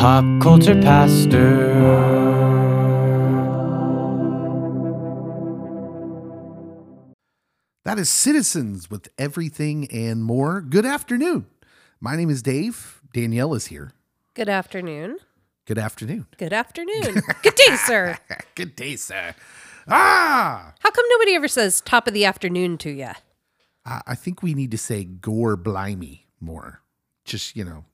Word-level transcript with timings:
Pop 0.00 0.24
Culture 0.40 0.80
Pastor. 0.80 1.76
That 7.84 7.98
is 7.98 8.08
Citizens 8.08 8.90
with 8.90 9.10
Everything 9.18 9.86
and 9.92 10.24
More. 10.24 10.62
Good 10.62 10.86
afternoon. 10.86 11.48
My 12.00 12.16
name 12.16 12.30
is 12.30 12.40
Dave. 12.40 13.02
Danielle 13.12 13.52
is 13.52 13.66
here. 13.66 13.92
Good 14.32 14.48
afternoon. 14.48 15.18
Good 15.66 15.76
afternoon. 15.76 16.28
Good 16.38 16.54
afternoon. 16.54 17.20
Good 17.42 17.56
day, 17.56 17.76
sir. 17.76 18.16
Good 18.54 18.74
day, 18.74 18.96
sir. 18.96 19.34
Ah! 19.86 20.72
How 20.78 20.90
come 20.90 21.04
nobody 21.10 21.34
ever 21.34 21.46
says 21.46 21.82
top 21.82 22.08
of 22.08 22.14
the 22.14 22.24
afternoon 22.24 22.78
to 22.78 22.90
you? 22.90 23.10
I 23.84 24.00
I 24.06 24.14
think 24.14 24.42
we 24.42 24.54
need 24.54 24.70
to 24.70 24.78
say 24.78 25.04
gore 25.04 25.58
blimey 25.58 26.20
more. 26.40 26.80
Just, 27.26 27.54
you 27.54 27.66
know, 27.66 27.84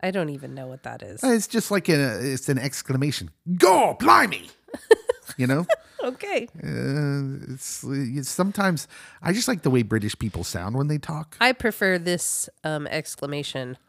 I 0.00 0.10
don't 0.10 0.30
even 0.30 0.54
know 0.54 0.66
what 0.66 0.84
that 0.84 1.02
is. 1.02 1.20
it's 1.24 1.46
just 1.48 1.70
like 1.70 1.88
a, 1.88 2.18
it's 2.32 2.48
an 2.48 2.58
exclamation. 2.58 3.30
Go, 3.56 3.96
blimey! 3.98 4.48
you 5.36 5.46
know? 5.46 5.66
Okay. 6.02 6.48
Uh, 6.62 7.52
it's, 7.54 7.84
it's 7.84 8.28
sometimes, 8.28 8.86
I 9.20 9.32
just 9.32 9.48
like 9.48 9.62
the 9.62 9.70
way 9.70 9.82
British 9.82 10.16
people 10.18 10.44
sound 10.44 10.76
when 10.76 10.86
they 10.86 10.98
talk. 10.98 11.36
I 11.40 11.52
prefer 11.52 11.98
this 11.98 12.48
um, 12.64 12.86
exclamation. 12.86 13.76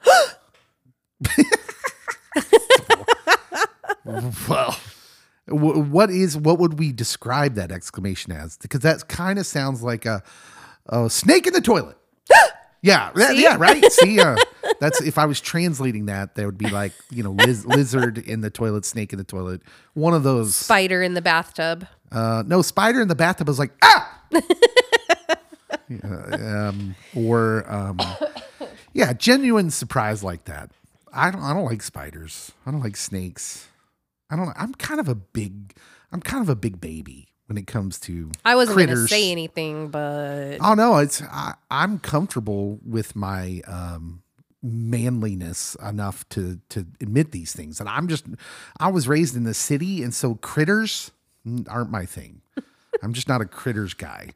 Well, 4.05 4.71
wh- 5.48 5.91
what 5.91 6.09
is 6.09 6.35
what 6.37 6.57
would 6.59 6.79
we 6.79 6.91
describe 6.91 7.55
that 7.55 7.71
exclamation 7.71 8.31
as? 8.31 8.57
Because 8.57 8.79
that 8.81 9.07
kind 9.07 9.37
of 9.37 9.45
sounds 9.45 9.84
like 9.84 10.05
a, 10.05 10.23
a 10.87 11.09
snake 11.09 11.45
in 11.48 11.53
the 11.53 11.62
toilet. 11.62 11.98
yeah, 12.81 13.11
that- 13.15 13.35
yeah, 13.38 13.55
right. 13.59 13.83
See, 13.91 14.19
uh, 14.21 14.35
that's 14.79 15.01
if 15.01 15.17
I 15.17 15.25
was 15.25 15.41
translating 15.41 16.05
that, 16.07 16.35
there 16.35 16.45
would 16.45 16.57
be 16.57 16.70
like 16.70 16.93
you 17.11 17.23
know 17.23 17.31
liz- 17.31 17.65
lizard 17.65 18.17
in 18.17 18.41
the 18.41 18.49
toilet, 18.49 18.85
snake 18.85 19.11
in 19.13 19.17
the 19.17 19.23
toilet. 19.25 19.61
One 19.93 20.13
of 20.13 20.23
those. 20.23 20.55
Spider 20.55 21.01
in 21.01 21.13
the 21.13 21.21
bathtub. 21.21 21.87
Uh, 22.12 22.43
no, 22.45 22.62
spider 22.62 23.01
in 23.01 23.07
the 23.07 23.15
bathtub 23.15 23.48
was 23.48 23.59
like 23.59 23.71
ah. 23.84 24.21
Yeah, 25.87 26.70
um, 26.70 26.95
or 27.15 27.65
um, 27.71 27.98
yeah, 28.93 29.11
genuine 29.13 29.71
surprise 29.71 30.23
like 30.23 30.45
that. 30.45 30.70
I 31.11 31.32
don't. 31.32 31.41
I 31.41 31.51
don't 31.54 31.65
like 31.65 31.82
spiders. 31.82 32.51
I 32.65 32.70
don't 32.71 32.82
like 32.82 32.95
snakes. 32.95 33.67
I 34.29 34.35
don't. 34.35 34.54
I'm 34.55 34.76
kind 34.76 34.99
of 34.99 35.09
a 35.09 35.15
big. 35.15 35.73
I'm 36.11 36.21
kind 36.21 36.43
of 36.43 36.49
a 36.49 36.55
big 36.55 36.79
baby 36.79 37.29
when 37.49 37.57
it 37.57 37.67
comes 37.67 37.99
to. 38.01 38.31
I 38.45 38.55
wasn't 38.55 38.77
going 38.77 38.89
to 38.89 39.07
say 39.07 39.31
anything, 39.31 39.89
but 39.89 40.59
Oh 40.61 40.75
no, 40.75 40.97
it's 40.97 41.21
I, 41.23 41.55
I'm 41.69 41.99
comfortable 41.99 42.79
with 42.85 43.15
my 43.15 43.61
um, 43.67 44.21
manliness 44.61 45.75
enough 45.75 46.29
to 46.29 46.59
to 46.70 46.85
admit 47.01 47.31
these 47.31 47.51
things, 47.51 47.79
and 47.79 47.89
I'm 47.89 48.07
just. 48.07 48.25
I 48.79 48.89
was 48.89 49.07
raised 49.07 49.35
in 49.35 49.43
the 49.43 49.55
city, 49.55 50.03
and 50.03 50.13
so 50.13 50.35
critters 50.35 51.11
aren't 51.67 51.91
my 51.91 52.05
thing. 52.05 52.41
I'm 53.03 53.13
just 53.13 53.27
not 53.27 53.41
a 53.41 53.45
critters 53.45 53.95
guy, 53.95 54.29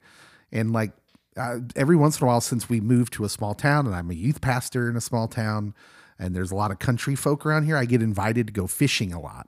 and 0.52 0.73
like 0.73 0.91
uh, 1.38 1.59
every 1.75 1.95
once 1.95 2.19
in 2.19 2.25
a 2.25 2.28
while, 2.28 2.41
since 2.41 2.67
we 2.67 2.81
moved 2.81 3.14
to 3.14 3.25
a 3.25 3.30
small 3.30 3.53
town, 3.53 3.86
and 3.86 3.95
I'm 3.95 4.09
a 4.09 4.16
youth 4.16 4.41
pastor 4.41 4.89
in 4.89 4.95
a 4.95 5.02
small 5.02 5.28
town, 5.28 5.75
and 6.17 6.36
there's 6.36 6.52
a 6.52 6.56
lot 6.56 6.72
of 6.72 6.80
country 6.80 7.16
folk 7.16 7.45
around 7.45 7.66
here, 7.66 7.78
I 7.78 7.86
get 7.86 8.02
invited 8.02 8.47
to 8.47 8.53
go 8.53 8.66
fishing 8.67 9.14
a 9.14 9.22
lot. 9.22 9.47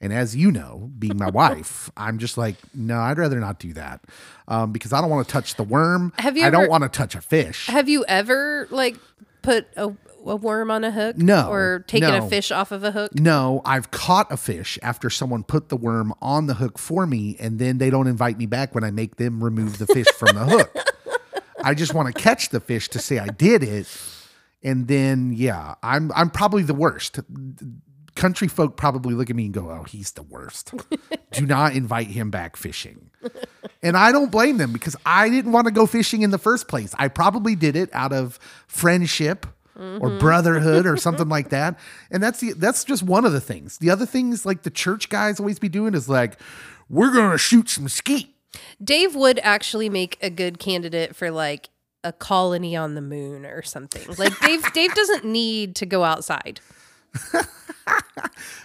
And 0.00 0.12
as 0.12 0.36
you 0.36 0.50
know, 0.52 0.90
being 0.98 1.16
my 1.16 1.30
wife, 1.30 1.90
I'm 1.96 2.18
just 2.18 2.36
like, 2.36 2.56
no, 2.74 2.98
I'd 3.00 3.16
rather 3.18 3.40
not 3.40 3.58
do 3.58 3.72
that 3.72 4.02
um, 4.46 4.70
because 4.72 4.92
I 4.92 5.00
don't 5.00 5.08
want 5.08 5.26
to 5.26 5.32
touch 5.32 5.54
the 5.54 5.62
worm. 5.64 6.12
Have 6.18 6.36
you 6.36 6.44
I 6.44 6.50
don't 6.50 6.68
want 6.68 6.82
to 6.82 6.88
touch 6.90 7.14
a 7.14 7.20
fish. 7.22 7.66
have 7.68 7.88
you 7.88 8.04
ever 8.06 8.68
like 8.70 8.96
put 9.40 9.66
a, 9.74 9.94
a 10.26 10.36
worm 10.36 10.70
on 10.70 10.84
a 10.84 10.90
hook? 10.90 11.16
No, 11.16 11.48
Or 11.50 11.78
taken 11.86 12.10
no. 12.10 12.26
a 12.26 12.28
fish 12.28 12.50
off 12.52 12.72
of 12.72 12.84
a 12.84 12.90
hook? 12.92 13.14
No, 13.18 13.62
I've 13.64 13.90
caught 13.90 14.30
a 14.30 14.36
fish 14.36 14.78
after 14.82 15.08
someone 15.08 15.42
put 15.44 15.70
the 15.70 15.76
worm 15.78 16.12
on 16.20 16.46
the 16.46 16.54
hook 16.54 16.78
for 16.78 17.06
me, 17.06 17.36
and 17.40 17.58
then 17.58 17.78
they 17.78 17.88
don't 17.88 18.06
invite 18.06 18.36
me 18.36 18.44
back 18.44 18.74
when 18.74 18.84
I 18.84 18.90
make 18.90 19.16
them 19.16 19.42
remove 19.42 19.78
the 19.78 19.86
fish 19.86 20.08
from 20.18 20.34
the 20.36 20.44
hook. 20.44 20.76
I 21.64 21.72
just 21.72 21.94
want 21.94 22.14
to 22.14 22.22
catch 22.22 22.50
the 22.50 22.60
fish 22.60 22.88
to 22.90 22.98
say 22.98 23.18
I 23.18 23.28
did 23.28 23.62
it, 23.62 23.88
and 24.62 24.88
then 24.88 25.32
yeah, 25.34 25.76
I'm 25.82 26.12
I'm 26.14 26.28
probably 26.28 26.64
the 26.64 26.74
worst. 26.74 27.20
Country 28.16 28.48
folk 28.48 28.76
probably 28.76 29.14
look 29.14 29.30
at 29.30 29.36
me 29.36 29.44
and 29.44 29.54
go, 29.54 29.70
"Oh, 29.70 29.84
he's 29.84 30.12
the 30.12 30.22
worst." 30.22 30.74
Do 31.32 31.46
not 31.46 31.74
invite 31.74 32.08
him 32.08 32.30
back 32.30 32.56
fishing. 32.56 33.10
And 33.82 33.96
I 33.96 34.10
don't 34.10 34.30
blame 34.30 34.56
them 34.56 34.72
because 34.72 34.96
I 35.04 35.28
didn't 35.28 35.52
want 35.52 35.66
to 35.66 35.70
go 35.70 35.86
fishing 35.86 36.22
in 36.22 36.30
the 36.30 36.38
first 36.38 36.66
place. 36.66 36.94
I 36.98 37.08
probably 37.08 37.54
did 37.54 37.76
it 37.76 37.90
out 37.92 38.12
of 38.12 38.38
friendship 38.66 39.46
or 39.76 39.80
mm-hmm. 39.80 40.18
brotherhood 40.18 40.86
or 40.86 40.96
something 40.96 41.28
like 41.36 41.50
that. 41.50 41.78
And 42.10 42.22
that's 42.22 42.40
the 42.40 42.52
that's 42.52 42.84
just 42.84 43.02
one 43.02 43.24
of 43.24 43.32
the 43.32 43.40
things. 43.40 43.78
The 43.78 43.90
other 43.90 44.06
things 44.06 44.46
like 44.46 44.62
the 44.62 44.70
church 44.70 45.08
guys 45.08 45.38
always 45.38 45.58
be 45.58 45.68
doing 45.68 45.94
is 45.94 46.08
like, 46.08 46.40
we're 46.88 47.12
gonna 47.12 47.38
shoot 47.38 47.68
some 47.68 47.88
skeet. 47.88 48.34
Dave 48.82 49.14
would 49.14 49.38
actually 49.40 49.88
make 49.88 50.16
a 50.22 50.30
good 50.30 50.58
candidate 50.58 51.14
for 51.14 51.30
like 51.30 51.68
a 52.02 52.12
colony 52.12 52.76
on 52.76 52.94
the 52.94 53.02
moon 53.02 53.44
or 53.44 53.62
something. 53.62 54.02
Like 54.16 54.38
Dave 54.40 54.72
Dave 54.72 54.94
doesn't 54.94 55.24
need 55.24 55.76
to 55.76 55.86
go 55.86 56.04
outside. 56.04 56.60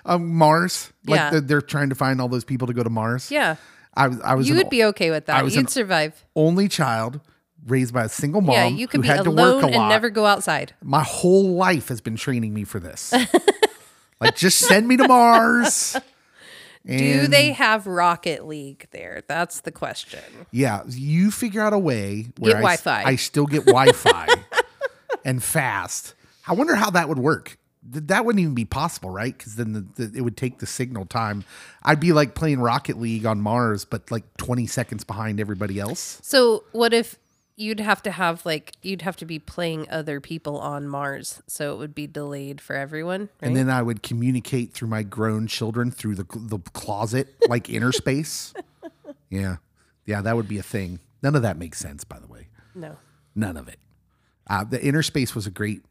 Um, 0.06 0.34
Mars, 0.36 0.92
like 1.06 1.18
Yeah. 1.20 1.30
they're, 1.30 1.42
they're 1.42 1.62
trying 1.62 1.90
to 1.90 1.96
find 1.96 2.20
all 2.20 2.28
those 2.28 2.44
people 2.44 2.68
to 2.68 2.74
go 2.74 2.82
to 2.84 2.90
Mars. 2.90 3.30
Yeah. 3.32 3.56
I 3.94 4.08
was 4.08 4.22
I 4.22 4.34
was 4.36 4.50
You 4.50 4.56
would 4.56 4.70
be 4.70 4.84
okay 4.86 5.12
with 5.12 5.30
I 5.30 5.34
that. 5.38 5.44
was 5.44 5.56
You'd 5.56 5.70
survive. 5.70 6.26
only 6.36 6.68
child 6.68 7.20
raised 7.68 7.94
by 7.94 8.06
a 8.06 8.10
single 8.10 8.42
mom 8.42 8.56
yeah, 8.56 8.68
you 8.68 8.88
could 8.88 9.02
be 9.04 9.08
had 9.08 9.24
to 9.26 9.30
work 9.32 9.62
alone 9.64 9.74
and 9.74 9.90
never 9.90 10.10
go 10.10 10.26
outside. 10.26 10.74
My 10.84 11.04
whole 11.04 11.54
life 11.54 11.90
has 11.90 12.02
been 12.02 12.16
training 12.16 12.54
me 12.54 12.64
for 12.64 12.80
this. 12.80 13.14
like, 14.20 14.36
just 14.36 14.58
send 14.60 14.88
me 14.88 14.98
to 14.98 15.08
Mars. 15.08 15.96
Do 16.88 17.28
they 17.28 17.52
have 17.52 17.86
Rocket 17.86 18.48
League 18.48 18.88
there? 18.90 19.22
That's 19.28 19.62
the 19.62 19.72
question. 19.72 20.22
Yeah, 20.50 20.82
you 20.88 21.30
figure 21.30 21.62
out 21.62 21.74
a 21.74 21.78
way 21.80 22.30
where 22.40 22.54
Get 22.54 22.58
I, 22.58 22.62
Wi-Fi. 22.62 23.04
I 23.04 23.16
still 23.18 23.46
get 23.46 23.66
Wi-Fi 23.68 24.28
and 25.24 25.44
fast. 25.44 26.16
I 26.48 26.54
wonder 26.54 26.74
how 26.74 26.90
that 26.90 27.08
would 27.08 27.20
work. 27.20 27.60
Th- 27.92 28.06
That 28.08 28.26
wouldn't 28.26 28.42
even 28.42 28.56
be 28.56 28.66
possible, 28.66 29.10
right? 29.10 29.38
Because 29.38 29.56
then 29.56 29.74
the, 29.74 29.82
the, 30.06 30.18
it 30.18 30.22
would 30.22 30.38
take 30.38 30.60
the 30.60 30.66
signal 30.68 31.06
time. 31.06 31.44
I'd 31.84 32.00
be 32.00 32.12
like 32.14 32.36
playing 32.36 32.60
Rocket 32.60 33.00
League 33.00 33.26
on 33.26 33.42
Mars, 33.42 33.86
but 33.86 34.12
like 34.12 34.24
20 34.38 34.68
seconds 34.68 35.04
behind 35.04 35.40
everybody 35.40 35.80
else. 35.80 36.20
So, 36.22 36.64
what 36.72 36.94
if 36.94 37.18
you'd 37.58 37.80
have 37.80 38.02
to 38.02 38.12
have 38.12 38.44
like 38.46 38.74
you'd 38.82 39.04
have 39.04 39.16
to 39.18 39.26
be 39.26 39.38
playing 39.38 39.88
other 39.90 40.20
people 40.20 40.58
on 40.60 40.88
Mars, 40.88 41.42
so 41.48 41.74
it 41.74 41.78
would 41.78 41.94
be 41.94 42.08
delayed 42.08 42.60
for 42.62 42.76
everyone, 42.76 43.22
right? 43.22 43.48
And 43.48 43.56
then 43.56 43.70
I 43.70 43.82
would 43.82 44.02
communicate 44.02 44.74
through 44.74 44.88
my 44.88 45.04
grown 45.04 45.46
children 45.48 45.92
through 45.92 46.16
the, 46.16 46.26
the 46.36 46.60
closet, 46.74 47.36
like 47.48 47.70
inner 47.70 47.92
space. 47.92 48.54
Yeah. 49.30 49.58
Yeah, 50.06 50.22
that 50.22 50.36
would 50.36 50.50
be 50.50 50.58
a 50.58 50.64
thing. 50.64 51.00
None 51.24 51.36
of 51.38 51.42
that 51.44 51.58
makes 51.58 51.80
sense, 51.80 52.04
by 52.04 52.20
the 52.20 52.28
way. 52.28 52.48
no. 52.76 52.98
None 53.34 53.56
of 53.56 53.70
it. 53.70 53.80
Uh, 54.50 54.66
the 54.66 54.84
inner 54.84 55.02
space 55.02 55.34
was 55.34 55.48
a 55.48 55.52
great. 55.52 55.84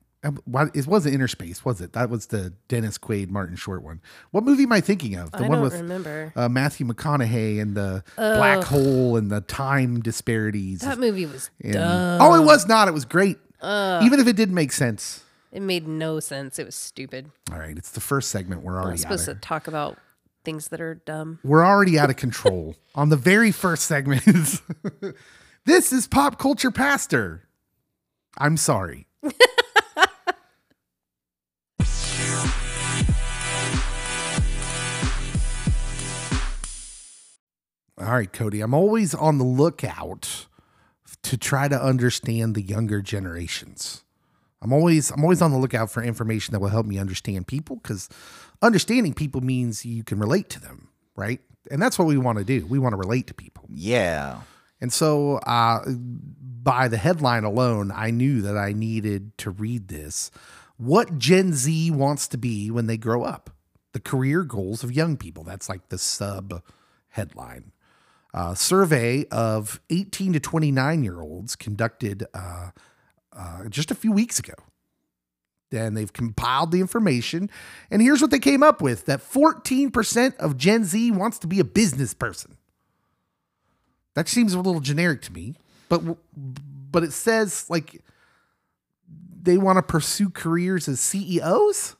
Why, 0.44 0.66
it 0.74 0.86
wasn't 0.86 1.14
inner 1.14 1.28
space, 1.28 1.64
was 1.64 1.80
it? 1.80 1.94
That 1.94 2.10
was 2.10 2.26
the 2.26 2.52
Dennis 2.68 2.98
Quaid, 2.98 3.30
Martin 3.30 3.56
Short 3.56 3.82
one. 3.82 4.02
What 4.32 4.44
movie 4.44 4.64
am 4.64 4.72
I 4.72 4.82
thinking 4.82 5.14
of? 5.14 5.30
The 5.32 5.38
I 5.38 5.40
one 5.42 5.50
don't 5.52 5.60
with 5.62 5.72
remember. 5.74 6.32
uh, 6.36 6.48
Matthew 6.48 6.86
McConaughey 6.86 7.58
and 7.60 7.74
the 7.74 8.04
black 8.16 8.64
hole 8.64 9.16
and 9.16 9.30
the 9.30 9.40
time 9.40 10.00
disparities. 10.00 10.80
That 10.80 10.98
movie 10.98 11.24
was 11.24 11.50
And- 11.64 11.72
dumb. 11.72 12.18
oh, 12.20 12.34
it 12.34 12.44
was 12.44 12.68
not. 12.68 12.86
It 12.86 12.92
was 12.92 13.06
great. 13.06 13.38
Even 13.62 14.20
if 14.20 14.26
it 14.26 14.36
didn't 14.36 14.54
make 14.54 14.72
sense. 14.72 15.22
It 15.52 15.62
made 15.62 15.88
no 15.88 16.20
sense. 16.20 16.58
It 16.58 16.66
was 16.66 16.74
stupid. 16.76 17.30
All 17.50 17.58
right, 17.58 17.76
it's 17.76 17.90
the 17.90 18.00
first 18.00 18.30
segment. 18.30 18.62
We're 18.62 18.76
already 18.76 18.92
out 18.98 19.00
supposed 19.00 19.24
to 19.24 19.34
talk 19.36 19.66
about 19.68 19.96
things 20.44 20.68
that 20.68 20.80
are 20.82 20.94
dumb. 21.06 21.38
we're 21.42 21.64
already 21.66 21.98
out 21.98 22.08
of 22.10 22.16
control 22.16 22.76
on 22.94 23.08
the 23.08 23.16
very 23.16 23.52
first 23.52 23.84
segment. 23.86 24.22
this 25.64 25.92
is 25.92 26.06
pop 26.06 26.38
culture 26.38 26.70
pastor. 26.70 27.48
I'm 28.38 28.56
sorry. 28.58 29.06
All 38.00 38.12
right, 38.12 38.32
Cody. 38.32 38.62
I'm 38.62 38.72
always 38.72 39.14
on 39.14 39.36
the 39.36 39.44
lookout 39.44 40.46
to 41.22 41.36
try 41.36 41.68
to 41.68 41.80
understand 41.80 42.54
the 42.54 42.62
younger 42.62 43.02
generations. 43.02 44.04
I'm 44.62 44.72
always 44.72 45.10
I'm 45.10 45.22
always 45.22 45.42
on 45.42 45.52
the 45.52 45.58
lookout 45.58 45.90
for 45.90 46.02
information 46.02 46.52
that 46.52 46.60
will 46.60 46.68
help 46.68 46.86
me 46.86 46.98
understand 46.98 47.46
people 47.46 47.76
because 47.76 48.08
understanding 48.62 49.12
people 49.12 49.42
means 49.42 49.84
you 49.84 50.02
can 50.02 50.18
relate 50.18 50.48
to 50.50 50.60
them, 50.60 50.88
right? 51.14 51.40
And 51.70 51.80
that's 51.80 51.98
what 51.98 52.08
we 52.08 52.16
want 52.16 52.38
to 52.38 52.44
do. 52.44 52.66
We 52.66 52.78
want 52.78 52.94
to 52.94 52.96
relate 52.96 53.26
to 53.26 53.34
people. 53.34 53.66
Yeah. 53.68 54.40
And 54.80 54.90
so, 54.90 55.36
uh, 55.38 55.84
by 55.88 56.88
the 56.88 56.96
headline 56.96 57.44
alone, 57.44 57.92
I 57.94 58.10
knew 58.10 58.40
that 58.42 58.56
I 58.56 58.72
needed 58.72 59.36
to 59.38 59.50
read 59.50 59.88
this. 59.88 60.30
What 60.78 61.18
Gen 61.18 61.52
Z 61.52 61.90
wants 61.90 62.26
to 62.28 62.38
be 62.38 62.70
when 62.70 62.86
they 62.86 62.96
grow 62.96 63.24
up, 63.24 63.50
the 63.92 64.00
career 64.00 64.42
goals 64.42 64.82
of 64.82 64.90
young 64.90 65.18
people. 65.18 65.44
That's 65.44 65.68
like 65.68 65.90
the 65.90 65.98
sub 65.98 66.62
headline. 67.08 67.72
Uh, 68.32 68.54
survey 68.54 69.24
of 69.30 69.80
18 69.90 70.34
to 70.34 70.40
29 70.40 71.02
year 71.02 71.20
olds 71.20 71.56
conducted 71.56 72.24
uh, 72.32 72.70
uh, 73.32 73.68
just 73.68 73.90
a 73.90 73.94
few 73.94 74.12
weeks 74.12 74.38
ago. 74.38 74.54
and 75.72 75.96
they've 75.96 76.12
compiled 76.12 76.72
the 76.72 76.80
information. 76.80 77.50
And 77.90 78.02
here's 78.02 78.20
what 78.20 78.30
they 78.30 78.38
came 78.38 78.62
up 78.62 78.80
with 78.80 79.06
that 79.06 79.20
14% 79.20 80.36
of 80.36 80.56
Gen 80.56 80.84
Z 80.84 81.10
wants 81.12 81.38
to 81.40 81.46
be 81.46 81.60
a 81.60 81.64
business 81.64 82.14
person. 82.14 82.56
That 84.14 84.28
seems 84.28 84.54
a 84.54 84.60
little 84.60 84.80
generic 84.80 85.22
to 85.22 85.32
me, 85.32 85.54
but 85.88 86.02
but 86.36 87.04
it 87.04 87.12
says 87.12 87.70
like 87.70 88.02
they 89.42 89.56
want 89.56 89.76
to 89.78 89.82
pursue 89.82 90.28
careers 90.30 90.88
as 90.88 91.00
CEOs. 91.00 91.94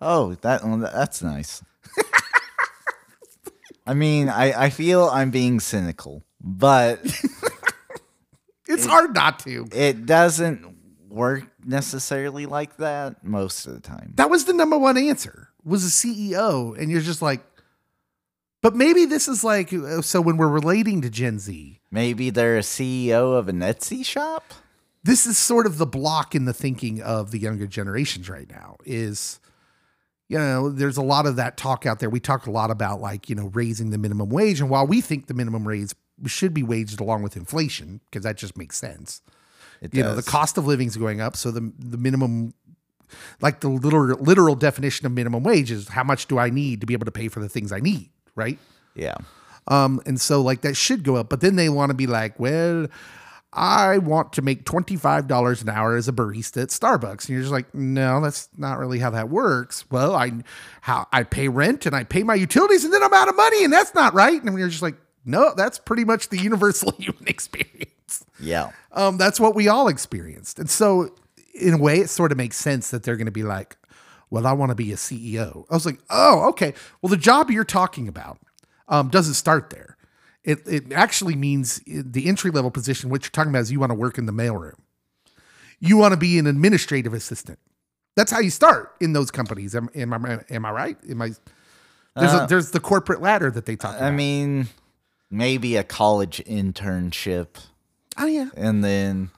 Oh, 0.00 0.34
that 0.36 0.62
that's 0.92 1.22
nice. 1.22 1.62
I 3.86 3.94
mean, 3.94 4.28
I, 4.28 4.64
I 4.64 4.70
feel 4.70 5.04
I'm 5.12 5.30
being 5.30 5.60
cynical, 5.60 6.24
but 6.40 7.00
It's 8.68 8.84
hard 8.86 9.14
not 9.14 9.38
to. 9.40 9.68
it 9.72 10.06
doesn't 10.06 10.74
work 11.08 11.44
necessarily 11.64 12.46
like 12.46 12.76
that 12.78 13.22
most 13.24 13.64
of 13.66 13.74
the 13.74 13.80
time. 13.80 14.12
That 14.16 14.28
was 14.28 14.44
the 14.44 14.52
number 14.52 14.76
one 14.76 14.98
answer. 14.98 15.48
Was 15.64 15.84
a 15.84 15.88
CEO, 15.88 16.76
and 16.78 16.90
you're 16.90 17.00
just 17.00 17.22
like, 17.22 17.40
but 18.62 18.74
maybe 18.74 19.04
this 19.04 19.28
is 19.28 19.44
like 19.44 19.72
uh, 19.72 20.02
so 20.02 20.20
when 20.20 20.36
we're 20.36 20.48
relating 20.48 21.00
to 21.02 21.10
Gen 21.10 21.38
Z, 21.38 21.80
Maybe 21.92 22.30
they're 22.30 22.56
a 22.56 22.60
CEO 22.62 23.38
of 23.38 23.48
an 23.48 23.60
Etsy 23.60 24.04
shop. 24.04 24.42
this 25.04 25.26
is 25.26 25.38
sort 25.38 25.66
of 25.66 25.78
the 25.78 25.86
block 25.86 26.34
in 26.34 26.44
the 26.44 26.52
thinking 26.52 27.00
of 27.00 27.30
the 27.30 27.38
younger 27.38 27.66
generations 27.68 28.28
right 28.28 28.50
now 28.50 28.76
is 28.84 29.38
you 30.28 30.38
know 30.38 30.70
there's 30.70 30.96
a 30.96 31.02
lot 31.02 31.26
of 31.26 31.36
that 31.36 31.56
talk 31.56 31.86
out 31.86 31.98
there. 31.98 32.10
We 32.10 32.20
talk 32.20 32.46
a 32.46 32.50
lot 32.50 32.70
about 32.70 33.00
like 33.00 33.28
you 33.28 33.34
know 33.36 33.50
raising 33.54 33.90
the 33.90 33.98
minimum 33.98 34.28
wage. 34.28 34.60
And 34.60 34.70
while 34.70 34.86
we 34.86 35.00
think 35.00 35.26
the 35.26 35.34
minimum 35.34 35.66
raise 35.66 35.94
should 36.26 36.54
be 36.54 36.62
waged 36.62 37.00
along 37.00 37.22
with 37.22 37.36
inflation 37.36 38.00
because 38.10 38.24
that 38.24 38.36
just 38.38 38.56
makes 38.56 38.76
sense 38.78 39.20
It 39.82 39.94
you 39.94 40.02
know 40.02 40.14
the 40.14 40.22
cost 40.22 40.56
of 40.56 40.66
living 40.66 40.88
is 40.88 40.96
going 40.96 41.20
up. 41.20 41.36
So 41.36 41.50
the 41.50 41.72
the 41.78 41.98
minimum 41.98 42.54
like 43.40 43.60
the 43.60 43.68
literal 43.68 44.18
literal 44.18 44.54
definition 44.56 45.06
of 45.06 45.12
minimum 45.12 45.42
wage 45.44 45.70
is 45.70 45.88
how 45.88 46.02
much 46.02 46.26
do 46.26 46.38
i 46.38 46.50
need 46.50 46.80
to 46.80 46.86
be 46.86 46.92
able 46.92 47.04
to 47.04 47.12
pay 47.12 47.28
for 47.28 47.38
the 47.38 47.48
things 47.48 47.70
i 47.70 47.78
need 47.78 48.10
right? 48.36 48.58
Yeah. 48.94 49.16
um, 49.68 50.00
and 50.06 50.20
so 50.20 50.40
like 50.42 50.60
that 50.60 50.76
should 50.76 51.02
go 51.02 51.16
up, 51.16 51.28
but 51.28 51.40
then 51.40 51.56
they 51.56 51.68
want 51.68 51.90
to 51.90 51.94
be 51.94 52.06
like, 52.06 52.38
well, 52.38 52.86
I 53.56 53.98
want 53.98 54.34
to 54.34 54.42
make 54.42 54.64
$25 54.64 55.62
an 55.62 55.68
hour 55.70 55.96
as 55.96 56.08
a 56.08 56.12
barista 56.12 56.62
at 56.62 56.68
Starbucks. 56.68 57.22
And 57.22 57.30
you're 57.30 57.40
just 57.40 57.52
like, 57.52 57.74
no, 57.74 58.20
that's 58.20 58.50
not 58.56 58.78
really 58.78 58.98
how 58.98 59.10
that 59.10 59.30
works. 59.30 59.90
Well, 59.90 60.14
I 60.14 60.32
how 60.82 61.08
I 61.10 61.22
pay 61.22 61.48
rent 61.48 61.86
and 61.86 61.96
I 61.96 62.04
pay 62.04 62.22
my 62.22 62.34
utilities 62.34 62.84
and 62.84 62.92
then 62.92 63.02
I'm 63.02 63.14
out 63.14 63.28
of 63.28 63.36
money 63.36 63.64
and 63.64 63.72
that's 63.72 63.94
not 63.94 64.12
right. 64.12 64.42
And 64.42 64.58
you're 64.58 64.68
just 64.68 64.82
like, 64.82 64.96
no, 65.24 65.54
that's 65.56 65.78
pretty 65.78 66.04
much 66.04 66.28
the 66.28 66.38
universal 66.38 66.92
human 66.98 67.26
experience. 67.26 68.24
Yeah. 68.38 68.72
Um, 68.92 69.16
that's 69.16 69.40
what 69.40 69.54
we 69.54 69.68
all 69.68 69.88
experienced. 69.88 70.58
And 70.58 70.68
so, 70.68 71.14
in 71.54 71.72
a 71.72 71.78
way, 71.78 72.00
it 72.00 72.10
sort 72.10 72.32
of 72.32 72.38
makes 72.38 72.58
sense 72.58 72.90
that 72.90 73.02
they're 73.02 73.16
going 73.16 73.24
to 73.24 73.32
be 73.32 73.42
like, 73.42 73.78
well, 74.28 74.46
I 74.46 74.52
want 74.52 74.70
to 74.70 74.74
be 74.74 74.92
a 74.92 74.96
CEO. 74.96 75.64
I 75.70 75.74
was 75.74 75.86
like, 75.86 75.98
oh, 76.10 76.48
okay. 76.50 76.74
Well, 77.00 77.08
the 77.08 77.16
job 77.16 77.50
you're 77.50 77.64
talking 77.64 78.06
about 78.06 78.38
um, 78.88 79.08
doesn't 79.08 79.34
start 79.34 79.70
there. 79.70 79.95
It, 80.46 80.66
it 80.66 80.92
actually 80.92 81.34
means 81.34 81.82
the 81.86 82.28
entry 82.28 82.52
level 82.52 82.70
position, 82.70 83.10
what 83.10 83.24
you're 83.24 83.30
talking 83.30 83.50
about 83.50 83.62
is 83.62 83.72
you 83.72 83.80
want 83.80 83.90
to 83.90 83.96
work 83.96 84.16
in 84.16 84.26
the 84.26 84.32
mailroom. 84.32 84.76
You 85.80 85.96
want 85.96 86.12
to 86.12 86.16
be 86.16 86.38
an 86.38 86.46
administrative 86.46 87.12
assistant. 87.12 87.58
That's 88.14 88.30
how 88.30 88.38
you 88.38 88.50
start 88.50 88.94
in 89.00 89.12
those 89.12 89.32
companies. 89.32 89.74
Am, 89.74 89.90
am 89.94 90.14
I 90.14 90.38
am 90.48 90.64
I 90.64 90.70
right? 90.70 90.96
Am 91.10 91.20
I? 91.20 91.32
There's 92.14 92.32
a, 92.32 92.42
uh, 92.42 92.46
there's 92.46 92.70
the 92.70 92.80
corporate 92.80 93.20
ladder 93.20 93.50
that 93.50 93.66
they 93.66 93.76
talk 93.76 93.96
about. 93.96 94.06
I 94.06 94.10
mean, 94.10 94.68
maybe 95.30 95.76
a 95.76 95.84
college 95.84 96.42
internship 96.46 97.48
oh 98.16 98.26
yeah, 98.26 98.48
and 98.56 98.82
then 98.82 99.30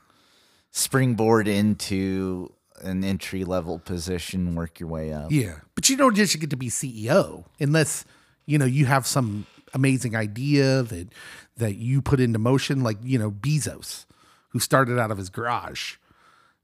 springboard 0.70 1.48
into 1.48 2.52
an 2.82 3.02
entry 3.02 3.44
level 3.44 3.78
position, 3.80 4.54
work 4.54 4.78
your 4.78 4.88
way 4.88 5.12
up. 5.12 5.32
Yeah, 5.32 5.56
but 5.74 5.88
you 5.88 5.96
don't 5.96 6.14
just 6.14 6.38
get 6.38 6.50
to 6.50 6.56
be 6.56 6.68
CEO 6.68 7.46
unless 7.58 8.04
you 8.46 8.58
know 8.58 8.66
you 8.66 8.86
have 8.86 9.06
some 9.06 9.46
amazing 9.74 10.16
idea 10.16 10.82
that 10.82 11.08
that 11.56 11.76
you 11.76 12.00
put 12.00 12.20
into 12.20 12.38
motion, 12.38 12.82
like 12.82 12.98
you 13.02 13.18
know 13.18 13.30
Bezos, 13.30 14.06
who 14.50 14.58
started 14.58 14.98
out 14.98 15.10
of 15.10 15.18
his 15.18 15.30
garage. 15.30 15.96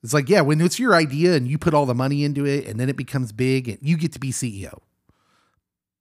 It's 0.03 0.15
like 0.15 0.29
yeah, 0.29 0.43
when 0.43 0.61
it's 0.61 0.79
your 0.79 0.95
idea 0.95 1.35
and 1.35 1.49
you 1.49 1.59
put 1.59 1.75
all 1.75 1.87
the 1.87 1.95
money 1.95 2.25
into 2.25 2.45
it, 2.47 2.67
and 2.67 2.79
then 2.79 2.89
it 2.89 2.97
becomes 2.97 3.33
big, 3.33 3.69
and 3.69 3.79
you 3.81 3.97
get 3.97 4.13
to 4.13 4.21
be 4.21 4.31
CEO. 4.31 4.81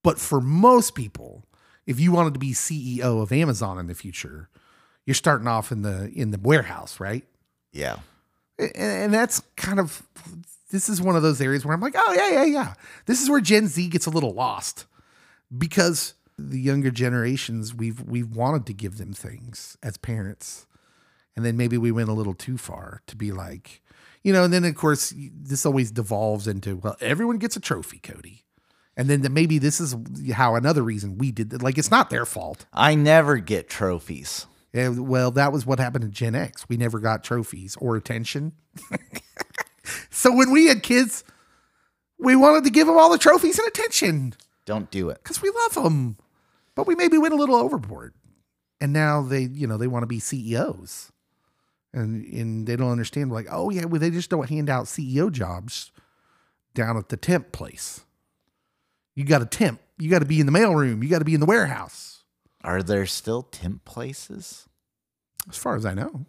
But 0.04 0.20
for 0.20 0.42
most 0.42 0.96
people, 0.96 1.46
if 1.86 2.00
you 2.00 2.12
wanted 2.12 2.34
to 2.34 2.40
be 2.40 2.52
CEO 2.52 3.22
of 3.22 3.32
Amazon 3.32 3.80
in 3.80 3.88
the 3.88 3.96
future, 3.96 4.50
you're 5.06 5.14
starting 5.14 5.48
off 5.48 5.72
in 5.72 5.82
the 5.82 6.12
in 6.14 6.32
the 6.32 6.40
warehouse, 6.40 7.00
right? 7.00 7.26
Yeah. 7.72 7.98
and, 8.60 8.72
and 8.76 9.14
that's 9.14 9.42
kind 9.56 9.80
of 9.80 10.04
this 10.70 10.90
is 10.90 11.02
one 11.02 11.16
of 11.16 11.22
those 11.22 11.40
areas 11.40 11.66
where 11.66 11.74
I'm 11.74 11.82
like, 11.82 11.96
oh 11.96 12.14
yeah, 12.14 12.30
yeah, 12.30 12.46
yeah. 12.46 12.74
This 13.06 13.22
is 13.22 13.30
where 13.30 13.42
Gen 13.42 13.68
Z 13.68 13.88
gets 13.90 14.06
a 14.06 14.10
little 14.10 14.34
lost 14.34 14.86
because 15.56 16.14
the 16.38 16.60
younger 16.60 16.92
generations 16.92 17.74
we've 17.74 18.02
we've 18.02 18.36
wanted 18.36 18.66
to 18.68 18.74
give 18.74 18.98
them 18.98 19.14
things 19.14 19.78
as 19.84 19.98
parents, 19.98 20.68
and 21.36 21.46
then 21.46 21.58
maybe 21.58 21.78
we 21.78 21.92
went 21.92 22.10
a 22.10 22.14
little 22.14 22.34
too 22.34 22.58
far 22.58 23.02
to 23.08 23.16
be 23.16 23.32
like, 23.32 23.82
you 24.24 24.34
know. 24.34 24.44
And 24.44 24.54
then 24.54 24.66
of 24.66 24.76
course 24.76 25.14
this 25.18 25.66
always 25.66 25.92
devolves 25.92 26.48
into 26.48 26.78
well, 26.78 26.98
everyone 27.02 27.38
gets 27.38 27.56
a 27.56 27.60
trophy, 27.60 28.00
Cody. 28.00 28.44
And 28.96 29.10
then 29.10 29.22
the, 29.22 29.30
maybe 29.30 29.58
this 29.58 29.80
is 29.80 29.96
how 30.34 30.54
another 30.56 30.84
reason 30.84 31.18
we 31.18 31.32
did 31.32 31.50
that. 31.50 31.64
Like 31.64 31.78
it's 31.80 31.90
not 31.90 32.10
their 32.12 32.26
fault. 32.26 32.66
I 32.72 32.94
never 32.96 33.38
get 33.38 33.68
trophies. 33.68 34.46
Yeah, 34.72 34.90
well, 34.90 35.30
that 35.32 35.52
was 35.52 35.66
what 35.66 35.80
happened 35.80 36.04
to 36.04 36.10
Gen 36.10 36.34
X. 36.36 36.68
We 36.68 36.78
never 36.78 37.00
got 37.00 37.24
trophies 37.24 37.76
or 37.80 37.96
attention. 37.96 38.54
so 40.10 40.36
when 40.36 40.52
we 40.52 40.66
had 40.68 40.82
kids, 40.84 41.24
we 42.20 42.36
wanted 42.36 42.64
to 42.64 42.70
give 42.72 42.88
them 42.88 42.98
all 42.98 43.12
the 43.12 43.18
trophies 43.18 43.60
and 43.60 43.68
attention 43.68 44.34
Don't 44.66 44.90
do 44.90 45.10
it. 45.10 45.20
because 45.24 45.42
we 45.42 45.52
love 45.52 45.74
them. 45.84 46.18
But 46.76 46.88
we 46.88 46.96
maybe 46.96 47.18
went 47.18 47.34
a 47.34 47.38
little 47.38 47.56
overboard. 47.56 48.14
And 48.82 48.92
now 48.92 49.22
they, 49.22 49.44
you 49.44 49.68
know, 49.68 49.78
they 49.78 49.88
want 49.88 50.04
to 50.04 50.08
be 50.08 50.20
CEOs. 50.20 51.12
And 51.94 52.26
and 52.26 52.68
they 52.68 52.76
don't 52.76 52.92
understand 52.92 53.32
like, 53.32 53.48
oh 53.52 53.70
yeah, 53.70 53.86
well, 53.86 54.00
they 54.00 54.10
just 54.10 54.30
don't 54.30 54.50
hand 54.50 54.70
out 54.70 54.86
CEO 54.86 55.32
jobs 55.32 55.92
down 56.74 56.98
at 56.98 57.10
the 57.10 57.18
temp 57.18 57.52
place. 57.52 58.02
You 59.16 59.26
got 59.26 59.40
to 59.40 59.46
temp. 59.46 59.80
You 60.00 60.10
got 60.10 60.20
to 60.20 60.26
be 60.26 60.40
in 60.40 60.48
the 60.48 60.52
mailroom. 60.52 61.04
You 61.04 61.10
got 61.10 61.20
to 61.20 61.26
be 61.26 61.36
in 61.36 61.40
the 61.40 61.46
warehouse. 61.46 62.24
Are 62.64 62.82
there 62.82 63.06
still 63.06 63.44
temp 63.44 63.86
places? 63.86 64.68
as 65.50 65.58
far 65.58 65.76
as 65.76 65.86
I 65.86 65.94
know. 65.94 66.26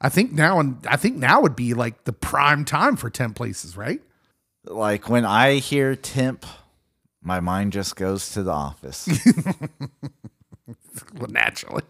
I 0.00 0.08
think 0.08 0.32
now 0.32 0.60
and 0.60 0.78
I 0.88 0.96
think 0.96 1.16
now 1.16 1.42
would 1.42 1.56
be 1.56 1.74
like 1.74 2.04
the 2.04 2.12
prime 2.12 2.64
time 2.64 2.96
for 2.96 3.10
temp 3.10 3.36
places, 3.36 3.76
right? 3.76 4.00
Like 4.64 5.08
when 5.08 5.24
I 5.24 5.54
hear 5.56 5.94
temp, 5.94 6.46
my 7.22 7.40
mind 7.40 7.72
just 7.72 7.96
goes 7.96 8.30
to 8.30 8.42
the 8.42 8.52
office. 8.52 9.08
Well, 11.14 11.30
naturally. 11.30 11.82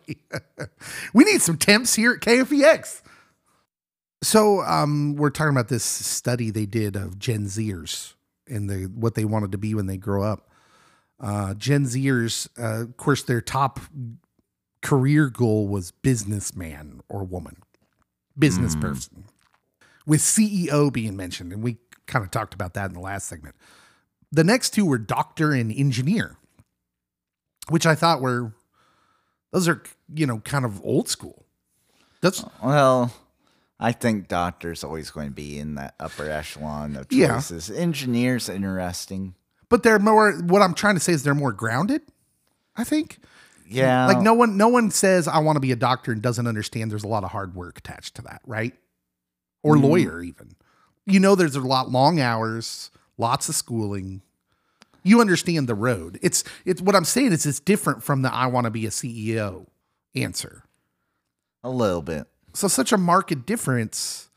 we 1.14 1.24
need 1.24 1.42
some 1.42 1.56
temps 1.56 1.94
here 1.94 2.12
at 2.12 2.20
KFEX. 2.20 3.02
So 4.22 4.60
um, 4.62 5.16
we're 5.16 5.30
talking 5.30 5.52
about 5.52 5.68
this 5.68 5.84
study 5.84 6.50
they 6.50 6.66
did 6.66 6.96
of 6.96 7.18
Gen 7.18 7.46
Zers 7.46 8.14
and 8.46 8.68
the 8.68 8.84
what 8.94 9.14
they 9.14 9.24
wanted 9.24 9.52
to 9.52 9.58
be 9.58 9.74
when 9.74 9.86
they 9.86 9.96
grow 9.96 10.22
up. 10.22 10.50
Uh, 11.18 11.54
Gen 11.54 11.84
Zers, 11.84 12.48
uh, 12.58 12.82
of 12.82 12.96
course, 12.96 13.22
their 13.22 13.40
top 13.40 13.80
career 14.82 15.28
goal 15.28 15.68
was 15.68 15.90
businessman 15.90 17.00
or 17.08 17.24
woman, 17.24 17.56
business 18.38 18.74
person, 18.74 19.24
with 20.06 20.20
CEO 20.20 20.90
being 20.92 21.16
mentioned, 21.16 21.52
and 21.52 21.62
we 21.62 21.76
kind 22.06 22.24
of 22.24 22.30
talked 22.30 22.54
about 22.54 22.74
that 22.74 22.88
in 22.88 22.94
the 22.94 23.00
last 23.00 23.26
segment. 23.26 23.54
The 24.32 24.44
next 24.44 24.70
two 24.70 24.84
were 24.84 24.98
doctor 24.98 25.52
and 25.52 25.72
engineer, 25.72 26.36
which 27.68 27.86
I 27.86 27.94
thought 27.94 28.20
were 28.20 28.52
those 29.52 29.68
are 29.68 29.82
you 30.14 30.26
know 30.26 30.38
kind 30.40 30.64
of 30.64 30.80
old 30.84 31.08
school. 31.08 31.44
That's 32.20 32.44
well, 32.62 33.12
I 33.78 33.92
think 33.92 34.28
doctor's 34.28 34.84
always 34.84 35.10
going 35.10 35.28
to 35.28 35.34
be 35.34 35.58
in 35.58 35.74
that 35.76 35.94
upper 35.98 36.28
echelon 36.30 36.96
of 36.96 37.06
Yeah. 37.10 37.34
choices. 37.36 37.70
Engineers 37.70 38.48
interesting. 38.48 39.34
but 39.68 39.82
they're 39.84 39.98
more. 40.00 40.32
What 40.32 40.62
I'm 40.62 40.74
trying 40.74 40.94
to 40.96 41.00
say 41.00 41.12
is 41.12 41.22
they're 41.22 41.34
more 41.34 41.52
grounded. 41.52 42.02
I 42.76 42.84
think. 42.84 43.18
Yeah. 43.68 44.06
Like 44.08 44.18
no 44.20 44.34
one, 44.34 44.56
no 44.56 44.66
one 44.68 44.90
says 44.90 45.28
I 45.28 45.38
want 45.38 45.54
to 45.56 45.60
be 45.60 45.70
a 45.70 45.76
doctor 45.76 46.10
and 46.10 46.20
doesn't 46.20 46.46
understand. 46.48 46.90
There's 46.90 47.04
a 47.04 47.08
lot 47.08 47.22
of 47.24 47.30
hard 47.30 47.54
work 47.54 47.78
attached 47.78 48.16
to 48.16 48.22
that, 48.22 48.42
right? 48.46 48.74
Or 49.62 49.76
Mm. 49.76 49.82
lawyer, 49.84 50.22
even. 50.22 50.56
You 51.06 51.20
know, 51.20 51.34
there's 51.36 51.54
a 51.54 51.60
lot 51.60 51.88
long 51.90 52.18
hours, 52.20 52.90
lots 53.20 53.48
of 53.48 53.54
schooling. 53.54 54.22
You 55.02 55.20
understand 55.20 55.68
the 55.68 55.74
road. 55.74 56.18
It's 56.22 56.42
it's 56.64 56.82
what 56.82 56.96
I'm 56.96 57.04
saying 57.04 57.32
is 57.32 57.46
it's 57.46 57.60
different 57.60 58.02
from 58.02 58.22
the 58.22 58.32
I 58.32 58.46
want 58.46 58.64
to 58.64 58.70
be 58.70 58.86
a 58.86 58.90
CEO 58.90 59.66
answer. 60.14 60.64
a 61.62 61.70
little 61.70 62.02
bit. 62.02 62.26
So 62.52 62.66
such 62.66 62.90
a 62.92 62.98
marked 62.98 63.46
difference 63.46 64.30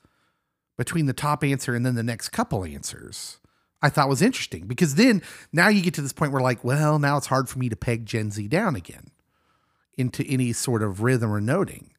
between 0.77 1.07
the 1.07 1.13
top 1.13 1.43
answer 1.43 1.73
and 1.73 1.85
then 1.85 1.95
the 1.95 2.03
next 2.03 2.29
couple 2.29 2.63
answers. 2.63 3.39
I 3.81 3.89
thought 3.89 4.07
was 4.07 4.21
interesting 4.21 4.67
because 4.67 4.95
then 4.95 5.21
now 5.51 5.67
you 5.67 5.81
get 5.81 5.93
to 5.95 6.01
this 6.01 6.13
point 6.13 6.31
where 6.31 6.41
like, 6.41 6.63
well, 6.63 6.99
now 6.99 7.17
it's 7.17 7.27
hard 7.27 7.49
for 7.49 7.59
me 7.59 7.69
to 7.69 7.75
peg 7.75 8.05
Gen 8.05 8.31
Z 8.31 8.47
down 8.47 8.75
again 8.75 9.07
into 9.97 10.25
any 10.25 10.53
sort 10.53 10.81
of 10.81 11.01
rhythm 11.01 11.31
or 11.31 11.41
noting. 11.41 11.93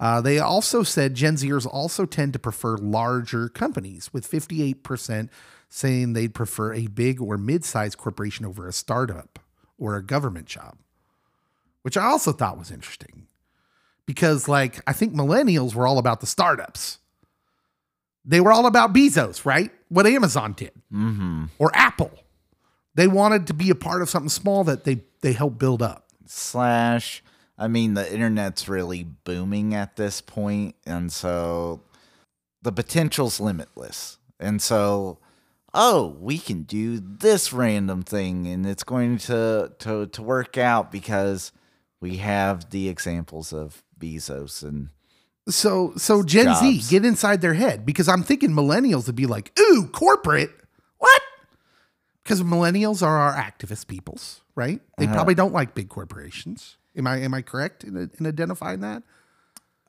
Uh, 0.00 0.20
they 0.20 0.38
also 0.38 0.82
said 0.82 1.14
Gen 1.14 1.36
Zers 1.36 1.66
also 1.66 2.06
tend 2.06 2.32
to 2.32 2.38
prefer 2.38 2.76
larger 2.78 3.48
companies, 3.48 4.12
with 4.12 4.28
58% 4.28 5.28
saying 5.70 6.12
they'd 6.12 6.34
prefer 6.34 6.74
a 6.74 6.88
big 6.88 7.20
or 7.20 7.38
mid 7.38 7.64
sized 7.64 7.96
corporation 7.96 8.44
over 8.44 8.68
a 8.68 8.72
startup 8.72 9.38
or 9.78 9.96
a 9.96 10.02
government 10.02 10.46
job, 10.46 10.76
which 11.82 11.96
I 11.96 12.04
also 12.04 12.32
thought 12.32 12.58
was 12.58 12.70
interesting 12.70 13.26
because, 14.04 14.48
like, 14.48 14.80
I 14.86 14.92
think 14.92 15.14
millennials 15.14 15.74
were 15.74 15.86
all 15.86 15.98
about 15.98 16.20
the 16.20 16.26
startups. 16.26 16.98
They 18.24 18.40
were 18.40 18.52
all 18.52 18.66
about 18.66 18.92
Bezos, 18.92 19.46
right? 19.46 19.70
What 19.88 20.06
Amazon 20.06 20.52
did 20.52 20.72
Mm-hmm. 20.92 21.44
or 21.58 21.70
Apple. 21.74 22.10
They 22.96 23.06
wanted 23.06 23.46
to 23.46 23.54
be 23.54 23.70
a 23.70 23.74
part 23.76 24.02
of 24.02 24.10
something 24.10 24.28
small 24.28 24.64
that 24.64 24.84
they 24.84 25.02
they 25.22 25.32
helped 25.32 25.58
build 25.58 25.80
up. 25.80 26.06
Slash, 26.26 27.22
I 27.56 27.68
mean, 27.68 27.94
the 27.94 28.12
internet's 28.12 28.68
really 28.68 29.04
booming 29.04 29.74
at 29.74 29.96
this 29.96 30.20
point, 30.20 30.74
and 30.84 31.12
so 31.12 31.82
the 32.62 32.72
potential's 32.72 33.38
limitless. 33.40 34.18
And 34.38 34.60
so, 34.60 35.18
oh, 35.74 36.16
we 36.20 36.38
can 36.38 36.62
do 36.62 36.98
this 37.00 37.52
random 37.52 38.02
thing, 38.02 38.46
and 38.46 38.66
it's 38.66 38.84
going 38.84 39.18
to 39.18 39.72
to 39.80 40.06
to 40.06 40.22
work 40.22 40.56
out 40.58 40.90
because 40.92 41.52
we 42.00 42.16
have 42.18 42.70
the 42.70 42.88
examples 42.88 43.52
of 43.52 43.82
Bezos 43.98 44.62
and 44.62 44.88
So 45.48 45.92
so 45.96 46.22
Gen 46.22 46.54
Z 46.54 46.82
get 46.88 47.04
inside 47.04 47.40
their 47.40 47.54
head 47.54 47.84
because 47.84 48.08
I'm 48.08 48.22
thinking 48.22 48.50
millennials 48.50 49.06
would 49.06 49.16
be 49.16 49.26
like, 49.26 49.52
ooh, 49.58 49.88
corporate. 49.92 50.50
What? 50.98 51.22
Because 52.22 52.42
millennials 52.42 53.02
are 53.02 53.18
our 53.18 53.34
activist 53.34 53.86
peoples, 53.86 54.42
right? 54.54 54.80
They 54.98 55.04
Uh-huh. 55.06 55.14
probably 55.14 55.34
don't 55.34 55.52
like 55.52 55.74
big 55.74 55.88
corporations. 55.88 56.76
Am 56.96 57.06
I 57.06 57.18
am 57.18 57.34
I 57.34 57.42
correct 57.42 57.84
in, 57.84 58.10
in 58.18 58.26
identifying 58.26 58.80
that? 58.80 59.02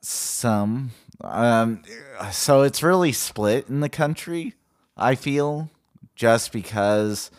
some. 0.04 0.90
Um, 1.20 1.82
so 2.32 2.62
it's 2.62 2.82
really 2.82 3.12
split 3.12 3.68
in 3.68 3.78
the 3.80 3.88
country. 3.88 4.54
I 4.96 5.14
feel 5.14 5.70
just 6.14 6.52
because 6.52 7.30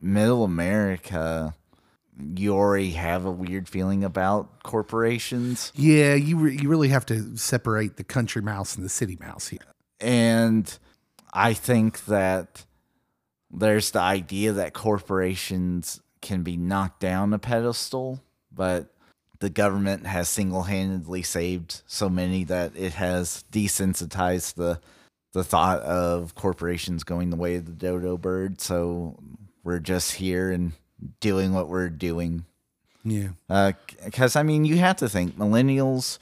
middle 0.00 0.44
America, 0.44 1.54
you 2.18 2.54
already 2.54 2.92
have 2.92 3.24
a 3.24 3.30
weird 3.30 3.68
feeling 3.68 4.04
about 4.04 4.62
corporations, 4.62 5.72
Yeah, 5.74 6.14
you 6.14 6.36
re- 6.36 6.58
you 6.60 6.68
really 6.68 6.88
have 6.88 7.06
to 7.06 7.36
separate 7.36 7.96
the 7.96 8.04
country 8.04 8.42
mouse 8.42 8.76
and 8.76 8.84
the 8.84 8.88
city 8.90 9.16
mouse 9.20 9.48
here. 9.48 9.60
and 10.00 10.78
I 11.32 11.52
think 11.54 12.06
that 12.06 12.64
there's 13.52 13.90
the 13.92 14.00
idea 14.00 14.52
that 14.52 14.72
corporations 14.74 16.00
can 16.20 16.42
be 16.42 16.56
knocked 16.56 17.00
down 17.00 17.32
a 17.32 17.38
pedestal, 17.38 18.20
but 18.52 18.92
the 19.38 19.48
government 19.50 20.06
has 20.06 20.28
single-handedly 20.28 21.22
saved 21.22 21.82
so 21.86 22.08
many 22.08 22.44
that 22.44 22.72
it 22.76 22.94
has 22.94 23.44
desensitized 23.52 24.54
the 24.54 24.80
the 25.32 25.44
thought 25.44 25.80
of 25.80 26.34
corporations 26.34 27.04
going 27.04 27.30
the 27.30 27.36
way 27.36 27.56
of 27.56 27.66
the 27.66 27.72
dodo 27.72 28.16
bird. 28.16 28.60
So 28.60 29.18
we're 29.62 29.78
just 29.78 30.12
here 30.12 30.50
and 30.50 30.72
doing 31.20 31.52
what 31.52 31.68
we're 31.68 31.88
doing. 31.88 32.44
Yeah. 33.04 33.28
Uh, 33.48 33.72
because 34.04 34.36
I 34.36 34.42
mean, 34.42 34.64
you 34.64 34.78
have 34.78 34.96
to 34.96 35.08
think 35.08 35.36
millennials 35.36 36.18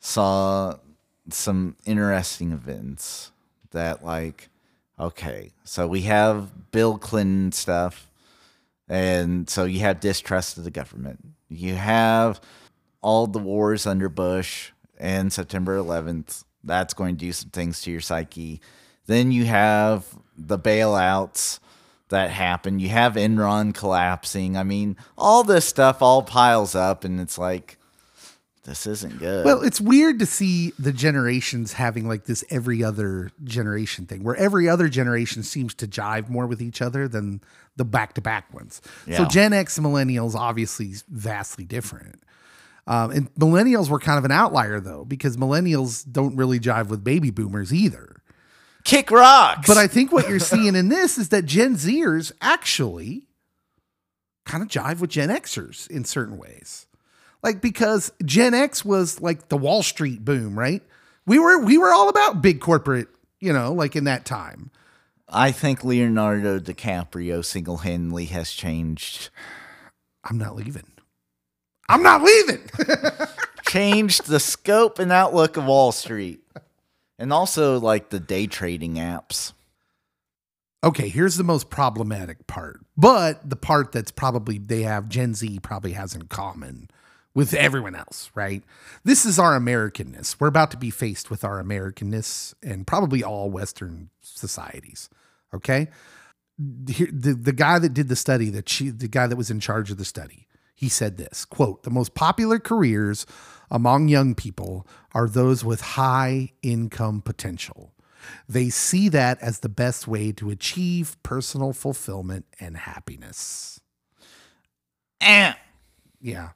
saw 0.00 0.74
some 1.30 1.76
interesting 1.84 2.52
events 2.52 3.30
that, 3.70 4.04
like, 4.04 4.48
okay, 4.98 5.50
so 5.64 5.86
we 5.86 6.02
have 6.02 6.70
Bill 6.70 6.98
Clinton 6.98 7.52
stuff, 7.52 8.10
and 8.88 9.48
so 9.48 9.64
you 9.64 9.80
have 9.80 10.00
distrust 10.00 10.58
of 10.58 10.64
the 10.64 10.70
government. 10.70 11.24
You 11.48 11.74
have 11.74 12.40
all 13.00 13.26
the 13.26 13.38
wars 13.38 13.86
under 13.86 14.08
Bush 14.08 14.72
and 14.98 15.32
September 15.32 15.78
11th. 15.78 16.44
That's 16.64 16.94
going 16.94 17.16
to 17.16 17.18
do 17.18 17.32
some 17.32 17.50
things 17.50 17.82
to 17.82 17.90
your 17.90 18.00
psyche. 18.00 18.60
Then 19.06 19.32
you 19.32 19.44
have 19.46 20.04
the 20.36 20.58
bailouts 20.58 21.60
that 22.10 22.30
happen. 22.30 22.78
You 22.78 22.88
have 22.88 23.14
Enron 23.14 23.74
collapsing. 23.74 24.56
I 24.56 24.64
mean, 24.64 24.96
all 25.16 25.44
this 25.44 25.64
stuff 25.64 26.02
all 26.02 26.22
piles 26.22 26.74
up, 26.74 27.04
and 27.04 27.20
it's 27.20 27.38
like, 27.38 27.78
this 28.64 28.86
isn't 28.86 29.18
good. 29.18 29.46
Well, 29.46 29.62
it's 29.62 29.80
weird 29.80 30.18
to 30.18 30.26
see 30.26 30.72
the 30.78 30.92
generations 30.92 31.72
having 31.72 32.06
like 32.06 32.26
this 32.26 32.44
every 32.50 32.84
other 32.84 33.30
generation 33.42 34.04
thing, 34.04 34.22
where 34.22 34.36
every 34.36 34.68
other 34.68 34.88
generation 34.88 35.42
seems 35.42 35.74
to 35.76 35.86
jive 35.86 36.28
more 36.28 36.46
with 36.46 36.60
each 36.60 36.82
other 36.82 37.08
than 37.08 37.40
the 37.76 37.84
back 37.84 38.12
to 38.14 38.20
back 38.20 38.52
ones. 38.52 38.82
So 39.16 39.24
Gen 39.24 39.54
X 39.54 39.78
and 39.78 39.86
millennials 39.86 40.34
obviously 40.34 40.94
vastly 41.08 41.64
different. 41.64 42.22
Um, 42.88 43.10
and 43.10 43.34
millennials 43.34 43.90
were 43.90 43.98
kind 44.00 44.18
of 44.18 44.24
an 44.24 44.32
outlier 44.32 44.80
though, 44.80 45.04
because 45.04 45.36
millennials 45.36 46.10
don't 46.10 46.34
really 46.36 46.58
jive 46.58 46.88
with 46.88 47.04
baby 47.04 47.30
boomers 47.30 47.72
either. 47.72 48.22
kick 48.84 49.10
rocks. 49.10 49.68
But 49.68 49.76
I 49.76 49.86
think 49.86 50.10
what 50.10 50.28
you're 50.28 50.38
seeing 50.38 50.74
in 50.74 50.88
this 50.88 51.18
is 51.18 51.28
that 51.28 51.44
Gen 51.44 51.74
Zers 51.74 52.32
actually 52.40 53.28
kind 54.46 54.62
of 54.62 54.70
jive 54.70 55.00
with 55.00 55.10
Gen 55.10 55.28
Xers 55.28 55.86
in 55.90 56.04
certain 56.06 56.38
ways. 56.38 56.86
Like 57.42 57.60
because 57.60 58.10
Gen 58.24 58.54
X 58.54 58.84
was 58.86 59.20
like 59.20 59.48
the 59.48 59.58
Wall 59.58 59.82
Street 59.82 60.24
boom, 60.24 60.58
right? 60.58 60.82
We 61.26 61.38
were 61.38 61.58
we 61.62 61.76
were 61.76 61.92
all 61.92 62.08
about 62.08 62.40
big 62.40 62.58
corporate, 62.60 63.08
you 63.38 63.52
know, 63.52 63.74
like 63.74 63.94
in 63.96 64.04
that 64.04 64.24
time. 64.24 64.70
I 65.28 65.52
think 65.52 65.84
Leonardo 65.84 66.58
DiCaprio 66.58 67.44
single 67.44 67.76
handedly 67.78 68.24
has 68.26 68.50
changed 68.50 69.28
I'm 70.24 70.38
not 70.38 70.56
leaving. 70.56 70.86
I'm 71.88 72.02
not 72.02 72.22
leaving. 72.22 72.68
changed 73.68 74.26
the 74.26 74.40
scope 74.40 74.98
and 74.98 75.12
outlook 75.12 75.56
of 75.56 75.66
Wall 75.66 75.92
Street. 75.92 76.42
And 77.18 77.32
also 77.32 77.78
like 77.78 78.10
the 78.10 78.20
day 78.20 78.46
trading 78.46 78.94
apps. 78.94 79.52
okay, 80.84 81.08
here's 81.08 81.36
the 81.36 81.44
most 81.44 81.70
problematic 81.70 82.46
part. 82.46 82.80
But 82.96 83.48
the 83.48 83.56
part 83.56 83.92
that's 83.92 84.12
probably 84.12 84.58
they 84.58 84.82
have 84.82 85.08
Gen 85.08 85.34
Z 85.34 85.58
probably 85.60 85.92
has 85.92 86.14
in 86.14 86.22
common 86.28 86.88
with 87.34 87.54
everyone 87.54 87.94
else, 87.94 88.30
right? 88.34 88.62
This 89.04 89.26
is 89.26 89.38
our 89.38 89.58
Americanness. 89.58 90.36
We're 90.38 90.48
about 90.48 90.70
to 90.72 90.76
be 90.76 90.90
faced 90.90 91.30
with 91.30 91.44
our 91.44 91.62
Americanness 91.62 92.54
and 92.62 92.86
probably 92.86 93.22
all 93.22 93.50
Western 93.50 94.10
societies. 94.20 95.08
Okay. 95.52 95.88
Here, 96.88 97.08
the, 97.12 97.34
the 97.34 97.52
guy 97.52 97.78
that 97.78 97.94
did 97.94 98.08
the 98.08 98.16
study, 98.16 98.50
that 98.50 98.68
she, 98.68 98.90
the 98.90 99.08
guy 99.08 99.26
that 99.26 99.36
was 99.36 99.50
in 99.50 99.60
charge 99.60 99.90
of 99.90 99.98
the 99.98 100.04
study, 100.04 100.48
he 100.78 100.88
said 100.88 101.16
this 101.16 101.44
quote, 101.44 101.82
the 101.82 101.90
most 101.90 102.14
popular 102.14 102.60
careers 102.60 103.26
among 103.68 104.06
young 104.06 104.36
people 104.36 104.86
are 105.12 105.28
those 105.28 105.64
with 105.64 105.80
high 105.80 106.52
income 106.62 107.20
potential. 107.20 107.92
They 108.48 108.68
see 108.68 109.08
that 109.08 109.40
as 109.40 109.58
the 109.58 109.68
best 109.68 110.06
way 110.06 110.30
to 110.32 110.50
achieve 110.50 111.16
personal 111.24 111.72
fulfillment 111.72 112.46
and 112.60 112.76
happiness. 112.76 113.80
Eh. 115.20 115.54
Yeah. 116.20 116.50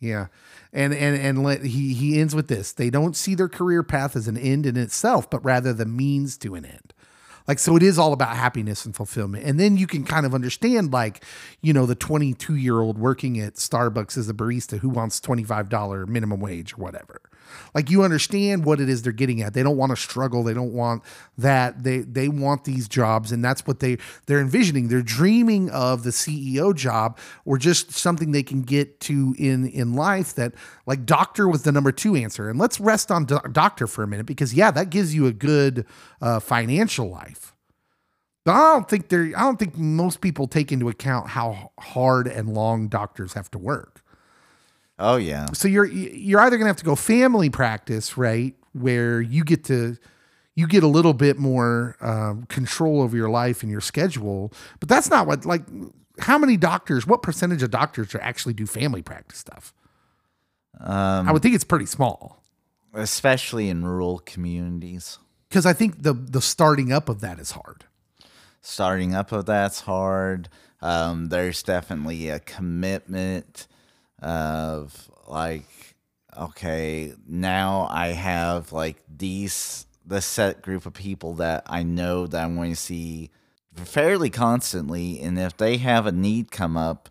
Yeah. 0.00 0.26
And 0.72 0.92
and 0.92 1.16
and 1.16 1.44
let 1.44 1.64
he 1.64 1.94
he 1.94 2.20
ends 2.20 2.34
with 2.34 2.48
this. 2.48 2.72
They 2.72 2.90
don't 2.90 3.14
see 3.14 3.36
their 3.36 3.48
career 3.48 3.84
path 3.84 4.16
as 4.16 4.26
an 4.26 4.36
end 4.36 4.66
in 4.66 4.76
itself, 4.76 5.30
but 5.30 5.44
rather 5.44 5.72
the 5.72 5.86
means 5.86 6.36
to 6.38 6.56
an 6.56 6.64
end. 6.64 6.92
Like 7.46 7.58
so 7.58 7.76
it 7.76 7.82
is 7.82 7.98
all 7.98 8.12
about 8.12 8.36
happiness 8.36 8.84
and 8.84 8.96
fulfillment. 8.96 9.44
And 9.44 9.60
then 9.60 9.76
you 9.76 9.86
can 9.86 10.04
kind 10.04 10.24
of 10.24 10.34
understand 10.34 10.92
like, 10.92 11.22
you 11.60 11.72
know, 11.72 11.86
the 11.86 11.96
22-year-old 11.96 12.98
working 12.98 13.38
at 13.38 13.54
Starbucks 13.54 14.16
as 14.16 14.28
a 14.28 14.34
barista 14.34 14.78
who 14.78 14.88
wants 14.88 15.20
$25 15.20 16.08
minimum 16.08 16.40
wage 16.40 16.72
or 16.74 16.76
whatever. 16.76 17.20
Like 17.74 17.90
you 17.90 18.02
understand 18.02 18.64
what 18.64 18.80
it 18.80 18.88
is 18.88 19.02
they're 19.02 19.12
getting 19.12 19.42
at. 19.42 19.54
They 19.54 19.62
don't 19.62 19.76
want 19.76 19.90
to 19.90 19.96
struggle. 19.96 20.42
They 20.42 20.54
don't 20.54 20.72
want 20.72 21.02
that. 21.38 21.82
They 21.82 21.98
they 21.98 22.28
want 22.28 22.64
these 22.64 22.88
jobs, 22.88 23.32
and 23.32 23.44
that's 23.44 23.66
what 23.66 23.80
they 23.80 23.98
they're 24.26 24.40
envisioning. 24.40 24.88
They're 24.88 25.02
dreaming 25.02 25.70
of 25.70 26.04
the 26.04 26.10
CEO 26.10 26.74
job 26.74 27.18
or 27.44 27.58
just 27.58 27.92
something 27.92 28.32
they 28.32 28.42
can 28.42 28.62
get 28.62 29.00
to 29.00 29.34
in 29.38 29.66
in 29.68 29.94
life. 29.94 30.34
That 30.34 30.54
like 30.86 31.06
doctor 31.06 31.48
was 31.48 31.62
the 31.62 31.72
number 31.72 31.92
two 31.92 32.14
answer, 32.16 32.48
and 32.48 32.58
let's 32.58 32.78
rest 32.80 33.10
on 33.10 33.24
do- 33.24 33.40
doctor 33.52 33.86
for 33.86 34.02
a 34.02 34.06
minute 34.06 34.26
because 34.26 34.54
yeah, 34.54 34.70
that 34.70 34.90
gives 34.90 35.14
you 35.14 35.26
a 35.26 35.32
good 35.32 35.86
uh, 36.20 36.40
financial 36.40 37.10
life. 37.10 37.54
But 38.44 38.52
I 38.52 38.74
don't 38.74 38.88
think 38.88 39.08
they're. 39.08 39.32
I 39.36 39.40
don't 39.40 39.58
think 39.58 39.76
most 39.76 40.20
people 40.20 40.46
take 40.46 40.70
into 40.70 40.88
account 40.88 41.28
how 41.28 41.72
hard 41.80 42.26
and 42.26 42.52
long 42.52 42.88
doctors 42.88 43.32
have 43.32 43.50
to 43.52 43.58
work 43.58 44.03
Oh 44.98 45.16
yeah. 45.16 45.46
so 45.52 45.66
you're 45.68 45.86
you're 45.86 46.40
either 46.40 46.56
going 46.56 46.64
to 46.66 46.68
have 46.68 46.76
to 46.76 46.84
go 46.84 46.94
family 46.94 47.50
practice 47.50 48.16
right 48.16 48.54
where 48.72 49.20
you 49.20 49.42
get 49.44 49.64
to 49.64 49.96
you 50.54 50.68
get 50.68 50.84
a 50.84 50.88
little 50.88 51.14
bit 51.14 51.36
more 51.36 51.96
um, 52.00 52.44
control 52.46 53.02
over 53.02 53.16
your 53.16 53.28
life 53.28 53.62
and 53.62 53.72
your 53.72 53.80
schedule 53.80 54.52
but 54.80 54.88
that's 54.88 55.10
not 55.10 55.26
what 55.26 55.44
like 55.44 55.62
how 56.20 56.38
many 56.38 56.56
doctors 56.56 57.06
what 57.06 57.22
percentage 57.22 57.62
of 57.62 57.70
doctors 57.72 58.14
are 58.14 58.20
actually 58.20 58.54
do 58.54 58.66
family 58.66 59.02
practice 59.02 59.38
stuff 59.38 59.74
Um, 60.80 61.28
i 61.28 61.32
would 61.32 61.42
think 61.42 61.54
it's 61.56 61.64
pretty 61.64 61.86
small 61.86 62.40
especially 62.94 63.68
in 63.68 63.84
rural 63.84 64.20
communities. 64.20 65.18
because 65.48 65.66
i 65.66 65.72
think 65.72 66.02
the 66.04 66.12
the 66.12 66.40
starting 66.40 66.92
up 66.92 67.08
of 67.08 67.20
that 67.20 67.40
is 67.40 67.50
hard 67.52 67.84
starting 68.60 69.14
up 69.14 69.30
of 69.32 69.44
that's 69.46 69.80
hard. 69.80 70.48
Um, 70.80 71.26
there's 71.26 71.62
definitely 71.62 72.28
a 72.30 72.40
commitment 72.40 73.66
of 74.20 75.10
like 75.26 75.94
okay, 76.36 77.14
now 77.26 77.86
I 77.90 78.08
have 78.08 78.72
like 78.72 79.02
these 79.14 79.86
the 80.06 80.20
set 80.20 80.62
group 80.62 80.84
of 80.86 80.92
people 80.92 81.34
that 81.34 81.62
I 81.66 81.82
know 81.82 82.26
that 82.26 82.44
I'm 82.44 82.56
going 82.56 82.72
to 82.72 82.76
see 82.76 83.30
fairly 83.74 84.30
constantly, 84.30 85.20
and 85.20 85.38
if 85.38 85.56
they 85.56 85.78
have 85.78 86.06
a 86.06 86.12
need 86.12 86.50
come 86.50 86.76
up, 86.76 87.08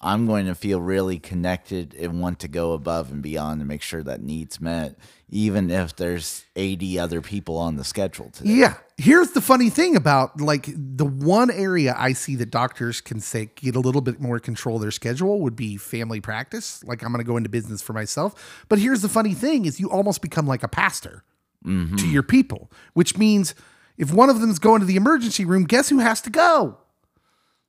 I'm 0.00 0.26
going 0.26 0.46
to 0.46 0.54
feel 0.54 0.80
really 0.80 1.18
connected 1.18 1.94
and 1.94 2.20
want 2.20 2.38
to 2.40 2.48
go 2.48 2.72
above 2.72 3.10
and 3.10 3.22
beyond 3.22 3.60
to 3.60 3.66
make 3.66 3.82
sure 3.82 4.02
that 4.02 4.22
needs 4.22 4.60
met, 4.60 4.96
even 5.30 5.70
if 5.70 5.94
there's 5.96 6.44
80 6.56 6.98
other 6.98 7.20
people 7.20 7.56
on 7.56 7.76
the 7.76 7.84
schedule 7.84 8.30
today. 8.30 8.50
Yeah. 8.50 8.74
Here's 8.96 9.30
the 9.30 9.40
funny 9.40 9.70
thing 9.70 9.96
about 9.96 10.40
like 10.40 10.66
the 10.74 11.06
one 11.06 11.50
area 11.50 11.94
I 11.96 12.12
see 12.12 12.36
that 12.36 12.50
doctors 12.50 13.00
can 13.00 13.20
say 13.20 13.50
get 13.54 13.76
a 13.76 13.80
little 13.80 14.00
bit 14.00 14.20
more 14.20 14.38
control 14.40 14.76
of 14.76 14.82
their 14.82 14.90
schedule 14.90 15.40
would 15.40 15.56
be 15.56 15.76
family 15.76 16.20
practice. 16.20 16.82
Like 16.84 17.02
I'm 17.02 17.12
going 17.12 17.24
to 17.24 17.28
go 17.28 17.36
into 17.36 17.48
business 17.48 17.80
for 17.80 17.92
myself. 17.92 18.64
But 18.68 18.78
here's 18.78 19.02
the 19.02 19.08
funny 19.08 19.34
thing 19.34 19.64
is 19.64 19.80
you 19.80 19.90
almost 19.90 20.20
become 20.20 20.46
like 20.46 20.62
a 20.62 20.68
pastor 20.68 21.24
mm-hmm. 21.64 21.96
to 21.96 22.08
your 22.08 22.22
people, 22.24 22.70
which 22.94 23.16
means 23.16 23.54
if 23.96 24.12
one 24.12 24.30
of 24.30 24.40
them's 24.40 24.58
going 24.58 24.80
to 24.80 24.86
the 24.86 24.96
emergency 24.96 25.44
room, 25.44 25.64
guess 25.64 25.88
who 25.88 25.98
has 26.00 26.20
to 26.22 26.30
go? 26.30 26.78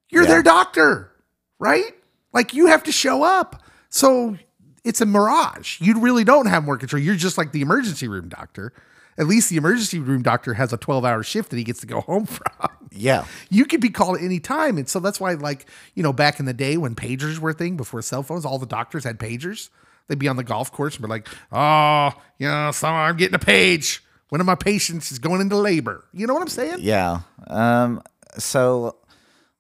You're 0.10 0.24
Yeah. 0.24 0.30
their 0.30 0.44
doctor, 0.44 1.12
right? 1.60 1.94
Like 2.34 2.54
you 2.54 2.68
have 2.68 2.84
to 2.84 2.92
show 2.92 3.24
up. 3.24 3.64
So 3.90 4.38
it's 4.84 5.02
a 5.02 5.06
mirage. 5.06 5.80
You 5.82 6.00
really 6.00 6.24
don't 6.24 6.48
have 6.48 6.64
more 6.64 6.78
control. 6.78 7.02
You're 7.02 7.16
just 7.16 7.38
like 7.38 7.52
the 7.52 7.62
emergency 7.62 8.08
room 8.08 8.30
doctor. 8.30 8.74
At 9.18 9.28
least 9.28 9.50
the 9.50 9.58
emergency 9.58 10.00
room 10.00 10.22
doctor 10.24 10.54
has 10.54 10.74
a 10.74 10.78
12 10.78 11.06
hour 11.06 11.22
shift 11.22 11.50
that 11.50 11.58
he 11.58 11.64
gets 11.64 11.82
to 11.82 11.88
go 11.88 12.02
home 12.08 12.26
from. 12.26 12.70
Yeah. 12.92 13.26
You 13.50 13.66
could 13.66 13.82
be 13.82 13.90
called 13.90 14.18
at 14.18 14.24
any 14.24 14.40
time. 14.40 14.78
And 14.78 14.88
so 14.88 15.00
that's 15.00 15.20
why, 15.20 15.34
like, 15.34 15.66
you 15.96 16.04
know, 16.04 16.14
back 16.14 16.40
in 16.40 16.46
the 16.46 16.54
day 16.54 16.78
when 16.78 16.96
pagers 16.96 17.38
were 17.38 17.52
a 17.52 17.54
thing 17.54 17.78
before 17.78 18.02
cell 18.02 18.24
phones, 18.24 18.46
all 18.46 18.58
the 18.58 18.66
doctors 18.66 19.04
had 19.04 19.20
pagers. 19.20 19.70
They'd 20.08 20.20
be 20.20 20.28
on 20.28 20.36
the 20.36 20.44
golf 20.44 20.72
course 20.72 20.96
and 20.96 21.04
be 21.04 21.10
like, 21.10 21.28
oh, 21.52 22.12
you 22.38 22.48
know, 22.48 22.72
so 22.72 22.88
I'm 22.88 23.18
getting 23.18 23.36
a 23.36 23.40
page. 23.40 24.04
One 24.30 24.42
of 24.42 24.48
my 24.48 24.56
patients 24.56 25.12
is 25.12 25.20
going 25.20 25.42
into 25.42 25.58
labor. 25.58 26.06
You 26.14 26.26
know 26.26 26.34
what 26.34 26.42
I'm 26.42 26.48
saying? 26.48 26.78
Yeah. 26.80 27.22
Um, 27.48 28.02
so 28.38 28.98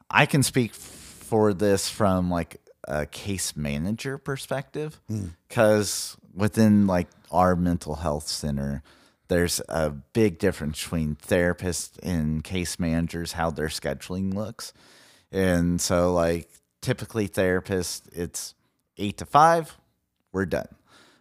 I 0.09 0.25
can 0.25 0.43
speak 0.43 0.73
for 0.73 1.53
this 1.53 1.89
from 1.89 2.29
like 2.29 2.57
a 2.87 3.05
case 3.05 3.55
manager 3.55 4.17
perspective 4.17 4.99
because 5.47 6.17
within 6.33 6.87
like 6.87 7.07
our 7.31 7.55
mental 7.55 7.95
health 7.95 8.27
center, 8.27 8.83
there's 9.27 9.61
a 9.69 9.89
big 9.89 10.39
difference 10.39 10.83
between 10.83 11.15
therapists 11.15 11.97
and 12.03 12.43
case 12.43 12.79
managers, 12.79 13.33
how 13.33 13.49
their 13.49 13.67
scheduling 13.67 14.33
looks. 14.33 14.73
And 15.31 15.79
so, 15.79 16.13
like, 16.13 16.49
typically 16.81 17.29
therapists, 17.29 18.01
it's 18.11 18.55
eight 18.97 19.17
to 19.19 19.25
five, 19.25 19.77
we're 20.33 20.45
done. 20.45 20.67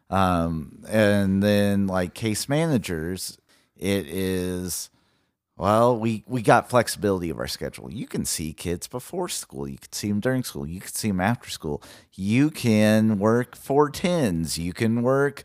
Um, 0.08 0.82
and 0.88 1.42
then 1.42 1.86
like 1.86 2.14
case 2.14 2.48
managers, 2.48 3.38
it 3.76 4.06
is 4.08 4.90
well, 5.60 5.94
we 5.94 6.24
we 6.26 6.40
got 6.40 6.70
flexibility 6.70 7.28
of 7.28 7.38
our 7.38 7.46
schedule. 7.46 7.92
You 7.92 8.06
can 8.06 8.24
see 8.24 8.54
kids 8.54 8.86
before 8.86 9.28
school. 9.28 9.68
You 9.68 9.76
can 9.76 9.92
see 9.92 10.08
them 10.08 10.18
during 10.18 10.42
school. 10.42 10.66
You 10.66 10.80
can 10.80 10.88
see 10.88 11.08
them 11.08 11.20
after 11.20 11.50
school. 11.50 11.82
You 12.14 12.48
can 12.48 13.18
work 13.18 13.54
four 13.54 13.90
tens. 13.90 14.56
You 14.58 14.72
can 14.72 15.02
work 15.02 15.42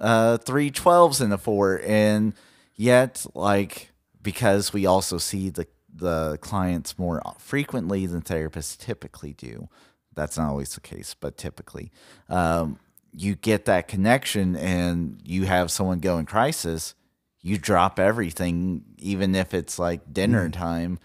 uh, 0.00 0.38
three 0.38 0.72
twelves 0.72 1.20
in 1.20 1.30
a 1.30 1.38
four, 1.38 1.80
and 1.86 2.32
yet 2.74 3.24
like 3.34 3.92
because 4.20 4.72
we 4.72 4.84
also 4.84 5.16
see 5.16 5.48
the 5.48 5.68
the 5.94 6.38
clients 6.40 6.98
more 6.98 7.22
frequently 7.38 8.04
than 8.06 8.22
therapists 8.22 8.76
typically 8.76 9.32
do. 9.32 9.68
That's 10.12 10.36
not 10.36 10.48
always 10.48 10.74
the 10.74 10.80
case, 10.80 11.14
but 11.14 11.36
typically, 11.36 11.92
um, 12.28 12.80
you 13.12 13.36
get 13.36 13.66
that 13.66 13.86
connection, 13.86 14.56
and 14.56 15.20
you 15.22 15.44
have 15.44 15.70
someone 15.70 16.00
go 16.00 16.18
in 16.18 16.26
crisis 16.26 16.96
you 17.46 17.58
drop 17.58 18.00
everything, 18.00 18.82
even 18.98 19.36
if 19.36 19.54
it's 19.54 19.78
like 19.78 20.12
dinner 20.12 20.48
time, 20.50 20.98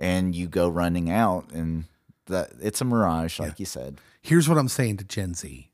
and 0.00 0.34
you 0.34 0.48
go 0.48 0.68
running 0.68 1.12
out, 1.12 1.52
and 1.52 1.84
that 2.26 2.50
it's 2.60 2.80
a 2.80 2.84
mirage, 2.84 3.38
like 3.38 3.60
you 3.60 3.66
said. 3.66 4.00
here's 4.20 4.48
what 4.48 4.58
I'm 4.58 4.68
saying 4.68 4.96
to 4.96 5.04
Gen 5.04 5.34
Z. 5.34 5.70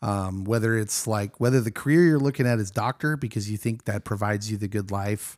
Um, 0.00 0.44
whether 0.44 0.78
it's 0.78 1.08
like 1.08 1.40
whether 1.40 1.60
the 1.60 1.72
career 1.72 2.04
you're 2.04 2.20
looking 2.20 2.46
at 2.46 2.60
is 2.60 2.70
doctor 2.70 3.16
because 3.16 3.50
you 3.50 3.56
think 3.56 3.86
that 3.86 4.04
provides 4.04 4.48
you 4.48 4.56
the 4.56 4.68
good 4.68 4.92
life, 4.92 5.36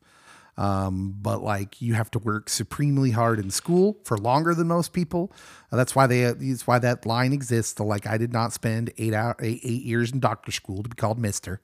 um, 0.58 1.16
but 1.18 1.42
like 1.42 1.80
you 1.80 1.94
have 1.94 2.10
to 2.10 2.18
work 2.18 2.50
supremely 2.50 3.12
hard 3.12 3.38
in 3.38 3.50
school 3.50 3.96
for 4.04 4.18
longer 4.18 4.54
than 4.54 4.68
most 4.68 4.92
people. 4.92 5.32
Uh, 5.72 5.78
that's 5.78 5.96
why 5.96 6.06
they. 6.06 6.24
That's 6.24 6.66
why 6.66 6.78
that 6.78 7.06
line 7.06 7.32
exists. 7.32 7.72
The 7.72 7.84
like 7.84 8.06
I 8.06 8.18
did 8.18 8.34
not 8.34 8.52
spend 8.52 8.92
eight 8.98 9.14
out 9.14 9.36
eight, 9.40 9.60
eight 9.64 9.82
years 9.82 10.12
in 10.12 10.20
doctor 10.20 10.52
school 10.52 10.82
to 10.82 10.90
be 10.90 10.94
called 10.94 11.18
Mister. 11.18 11.62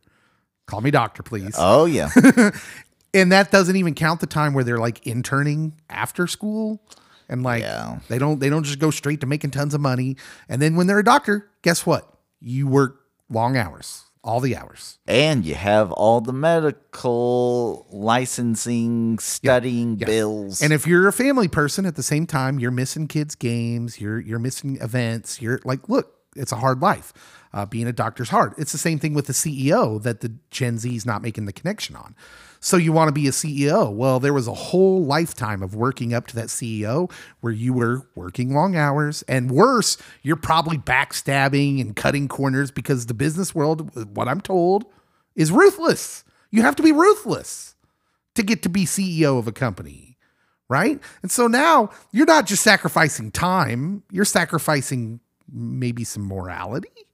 Call 0.66 0.81
me 0.81 0.90
doctor, 0.90 1.22
please. 1.22 1.55
Oh 1.57 1.85
yeah, 1.85 2.11
and 3.14 3.33
that 3.33 3.50
doesn't 3.50 3.76
even 3.76 3.94
count 3.94 4.20
the 4.20 4.26
time 4.26 4.52
where 4.52 4.64
they're 4.64 4.79
like 4.79 5.07
interning 5.07 5.74
after 5.88 6.26
school. 6.26 6.83
And 7.29 7.42
like 7.42 7.62
Yeah. 7.62 7.98
they 8.09 8.18
don't 8.18 8.38
they 8.38 8.48
don't 8.48 8.62
just 8.62 8.79
go 8.79 8.90
straight 8.90 9.20
to 9.20 9.26
making 9.26 9.50
tons 9.50 9.74
of 9.74 9.81
money. 9.81 10.16
And 10.48 10.62
then 10.62 10.76
when 10.76 10.87
they're 10.87 10.98
a 11.00 11.05
doctor 11.05 11.48
guess 11.62 11.85
what? 11.85 12.09
You 12.40 12.66
work 12.68 13.00
long 13.29 13.57
hours 13.57 14.05
all 14.22 14.40
the 14.40 14.57
hours. 14.57 14.98
And 15.07 15.44
you 15.44 15.55
have 15.55 15.92
all 15.92 16.20
the 16.20 16.33
medical 16.33 17.87
licensing, 17.90 19.18
studying 19.18 19.98
yeah. 19.98 20.07
bills, 20.07 20.62
and 20.62 20.72
if 20.72 20.87
you're 20.87 21.07
a 21.09 21.12
family 21.12 21.48
person 21.48 21.87
at 21.87 21.96
the 21.96 22.02
same 22.02 22.26
time 22.26 22.59
you're 22.59 22.70
missing 22.70 23.07
kids 23.09 23.35
games 23.35 24.00
you're 24.00 24.20
you're 24.20 24.38
missing 24.38 24.79
events 24.81 25.40
you're 25.40 25.61
like 25.64 25.88
look 25.88 26.12
it's 26.35 26.52
a 26.52 26.57
hard 26.57 26.81
life 26.81 27.12
uh, 27.57 27.64
being 27.64 27.87
a 27.87 27.92
doctor's 27.92 28.29
hard 28.29 28.53
it's 28.59 28.73
the 28.73 28.79
same 28.79 28.99
thing 28.99 29.14
with 29.14 29.27
the 29.27 29.33
ceo 29.33 30.01
that 30.03 30.21
the 30.21 30.33
gen 30.51 30.79
z 30.79 30.95
is 30.95 31.07
not 31.07 31.23
making 31.23 31.47
the 31.47 31.53
connection 31.53 31.97
on. 31.97 32.14
So 32.61 32.77
you 32.77 32.90
want 32.90 33.09
to 33.09 33.12
be 33.12 33.27
a 33.27 33.31
ceo 33.31 33.90
well 33.92 34.21
there 34.21 34.35
was 34.35 34.47
a 34.47 34.55
whole 34.55 35.05
lifetime 35.05 35.62
of 35.62 35.75
working 35.75 36.12
up 36.12 36.27
to 36.29 36.37
that 36.37 36.47
ceo 36.47 37.11
where 37.40 37.53
you 37.53 37.73
were 37.73 38.09
working 38.14 38.55
long 38.55 38.77
hours 38.77 39.23
and 39.23 39.51
worse 39.51 39.97
you're 40.23 40.37
probably 40.37 40.77
backstabbing 40.77 41.81
and 41.81 41.97
cutting 41.97 42.29
corners 42.29 42.71
because 42.71 43.07
the 43.07 43.14
business 43.14 43.55
world 43.55 44.14
what 44.14 44.29
i'm 44.29 44.40
told 44.40 44.85
is 45.35 45.51
ruthless. 45.51 46.25
You 46.51 46.62
have 46.62 46.77
to 46.77 46.83
be 46.83 46.92
ruthless 46.92 47.75
to 48.35 48.42
get 48.42 48.62
to 48.62 48.69
be 48.69 48.85
ceo 48.85 49.38
of 49.38 49.49
a 49.49 49.53
company 49.53 50.16
right? 50.69 51.01
And 51.23 51.31
so 51.31 51.47
now 51.47 51.90
you're 52.11 52.27
not 52.27 52.47
just 52.47 52.64
sacrificing 52.64 53.31
time, 53.31 54.03
you're 54.11 54.25
sacrificing 54.25 55.21
maybe 55.49 56.05
some 56.05 56.27
morality, 56.27 57.06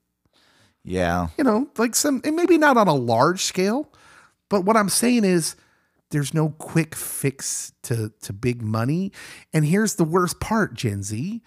yeah, 0.85 1.29
you 1.39 1.45
know, 1.45 1.69
like 1.79 1.95
some, 1.95 2.21
and 2.25 2.37
maybe 2.37 2.59
not 2.59 2.77
on 2.77 2.89
a 2.89 2.95
large 2.95 3.43
scale. 3.43 3.91
But 4.49 4.65
what 4.65 4.77
I'm 4.77 4.89
saying 4.89 5.25
is 5.25 5.57
there's 6.11 6.35
no 6.35 6.51
quick 6.51 6.95
fix 6.95 7.73
to, 7.83 8.13
to 8.21 8.33
big 8.33 8.63
money. 8.63 9.13
And 9.53 9.65
here's 9.65 9.95
the 9.95 10.05
worst 10.05 10.41
part, 10.41 10.75
Gen 10.75 11.03
Z, 11.03 11.43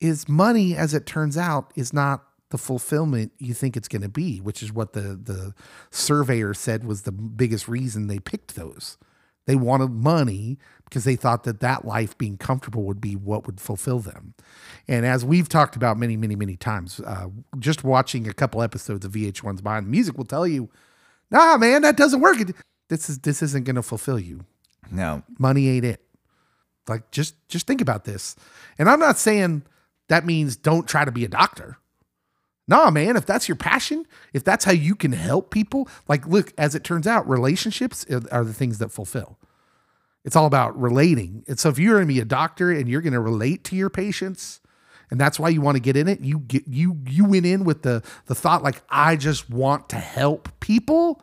is 0.00 0.28
money, 0.28 0.76
as 0.76 0.94
it 0.94 1.04
turns 1.04 1.36
out, 1.36 1.72
is 1.74 1.92
not 1.92 2.24
the 2.50 2.58
fulfillment 2.58 3.32
you 3.38 3.52
think 3.52 3.76
it's 3.76 3.88
going 3.88 4.02
to 4.02 4.08
be, 4.08 4.38
which 4.38 4.62
is 4.62 4.72
what 4.72 4.92
the, 4.92 5.18
the 5.20 5.52
surveyor 5.90 6.54
said 6.54 6.84
was 6.84 7.02
the 7.02 7.12
biggest 7.12 7.68
reason 7.68 8.06
they 8.06 8.18
picked 8.18 8.54
those. 8.54 8.96
They 9.48 9.56
wanted 9.56 9.92
money 9.92 10.58
because 10.84 11.04
they 11.04 11.16
thought 11.16 11.44
that 11.44 11.60
that 11.60 11.86
life 11.86 12.16
being 12.18 12.36
comfortable 12.36 12.82
would 12.82 13.00
be 13.00 13.16
what 13.16 13.46
would 13.46 13.62
fulfill 13.62 13.98
them. 13.98 14.34
And 14.86 15.06
as 15.06 15.24
we've 15.24 15.48
talked 15.48 15.74
about 15.74 15.96
many, 15.96 16.18
many, 16.18 16.36
many 16.36 16.54
times, 16.54 17.00
uh, 17.00 17.28
just 17.58 17.82
watching 17.82 18.28
a 18.28 18.34
couple 18.34 18.62
episodes 18.62 19.06
of 19.06 19.12
VH1's 19.12 19.62
Behind 19.62 19.86
the 19.86 19.90
Music 19.90 20.18
will 20.18 20.26
tell 20.26 20.46
you, 20.46 20.68
nah, 21.30 21.56
man, 21.56 21.80
that 21.80 21.96
doesn't 21.96 22.20
work. 22.20 22.36
This 22.90 23.08
is 23.08 23.20
this 23.20 23.40
isn't 23.40 23.64
going 23.64 23.76
to 23.76 23.82
fulfill 23.82 24.18
you. 24.18 24.44
no, 24.92 25.22
Money 25.38 25.70
ain't 25.70 25.86
it. 25.86 26.02
Like 26.86 27.10
just 27.10 27.34
just 27.48 27.66
think 27.66 27.80
about 27.80 28.04
this. 28.04 28.36
And 28.78 28.90
I'm 28.90 29.00
not 29.00 29.16
saying 29.16 29.62
that 30.10 30.26
means 30.26 30.56
don't 30.56 30.86
try 30.86 31.06
to 31.06 31.10
be 31.10 31.24
a 31.24 31.28
doctor. 31.28 31.78
Nah, 32.68 32.90
man, 32.90 33.16
if 33.16 33.24
that's 33.24 33.48
your 33.48 33.56
passion, 33.56 34.06
if 34.34 34.44
that's 34.44 34.66
how 34.66 34.72
you 34.72 34.94
can 34.94 35.12
help 35.12 35.50
people, 35.50 35.88
like 36.06 36.26
look, 36.26 36.52
as 36.58 36.74
it 36.74 36.84
turns 36.84 37.06
out, 37.06 37.28
relationships 37.28 38.04
are- 38.10 38.44
the 38.44 38.52
things 38.52 38.78
that 38.78 38.92
fulfill. 38.92 39.38
It's 40.24 40.36
all 40.36 40.46
about 40.46 40.78
relating. 40.78 41.44
And 41.48 41.58
so 41.58 41.70
if 41.70 41.78
you're 41.78 41.94
going 41.94 42.06
to 42.06 42.12
be 42.12 42.20
a 42.20 42.26
doctor 42.26 42.70
and 42.70 42.86
you're 42.86 43.00
going 43.00 43.14
to 43.14 43.20
relate 43.20 43.64
to 43.64 43.76
your 43.76 43.88
patients, 43.88 44.60
and 45.10 45.18
that's 45.18 45.40
why 45.40 45.48
you 45.48 45.62
want 45.62 45.76
to 45.76 45.80
get 45.80 45.96
in 45.96 46.06
it, 46.06 46.20
you 46.20 46.40
get 46.40 46.68
you 46.68 46.98
you 47.06 47.24
went 47.24 47.46
in 47.46 47.64
with 47.64 47.82
the 47.82 48.02
the 48.26 48.34
thought 48.34 48.62
like 48.62 48.82
I 48.90 49.16
just 49.16 49.48
want 49.48 49.88
to 49.88 49.96
help 49.96 50.50
people. 50.60 51.22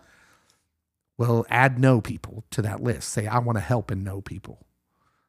Well, 1.18 1.46
add 1.50 1.78
know 1.78 2.02
people 2.02 2.44
to 2.52 2.64
that 2.64 2.82
list. 2.82 3.10
Say 3.10 3.28
I 3.28 3.38
want 3.38 3.58
to 3.58 3.62
help 3.62 3.92
and 3.92 4.04
know 4.04 4.22
people. 4.22 4.66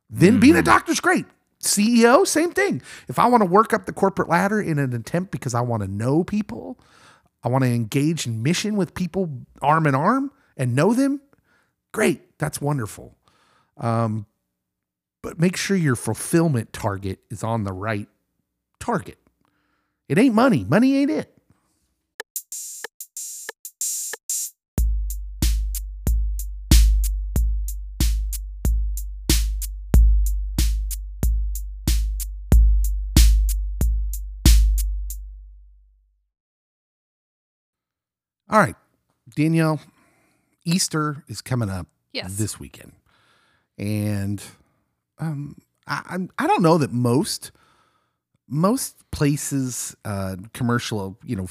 Then 0.09 0.41
being 0.41 0.55
a 0.55 0.59
mm-hmm. 0.59 0.65
doctor's 0.65 1.01
great. 1.01 1.27
CEO, 1.63 2.27
same 2.27 2.53
thing. 2.53 2.83
If 3.09 3.19
I 3.19 3.27
want 3.27 3.43
to 3.43 3.49
work 3.49 3.73
up 3.73 3.87
the 3.87 3.93
corporate 3.93 4.29
ladder 4.29 4.61
in 4.61 4.79
an 4.79 4.93
attempt 4.93 5.31
because 5.31 5.55
I 5.55 5.61
want 5.61 5.83
to 5.83 5.89
know 5.89 6.25
people, 6.25 6.79
I 7.43 7.49
want 7.49 7.65
to 7.65 7.71
engage 7.71 8.27
in 8.27 8.43
mission 8.43 8.77
with 8.77 8.95
people 8.95 9.31
arm 9.63 9.87
in 9.87 9.95
arm 9.95 10.31
and 10.57 10.75
know 10.75 10.95
them, 10.95 11.21
great. 11.93 12.39
That's 12.39 12.61
wonderful. 12.61 13.17
Um, 13.79 14.27
but 15.23 15.41
make 15.41 15.57
sure 15.57 15.77
your 15.77 15.97
fulfillment 15.97 16.73
target 16.73 17.21
is 17.31 17.43
on 17.43 17.65
the 17.65 17.73
right 17.73 18.09
target. 18.79 19.19
It 20.09 20.19
ain't 20.19 20.35
money. 20.35 20.65
Money 20.65 20.97
ain't 20.97 21.11
it. 21.11 21.36
All 38.57 38.63
right, 38.63 38.75
Danielle, 39.35 39.81
Easter 40.65 41.25
is 41.29 41.43
coming 41.43 41.69
up 41.69 41.89
Yes. 42.15 42.39
this 42.39 42.59
weekend. 42.59 42.93
And 43.77 44.43
um, 45.19 45.59
I, 45.87 46.01
I'm- 46.09 46.31
don't 46.39 46.63
know 46.63 46.79
that 46.79 46.91
most 46.91 47.53
most 48.49 48.97
places, 49.11 49.95
uh, 50.07 50.37
commercial, 50.55 51.19
you 51.23 51.37
know, 51.37 51.49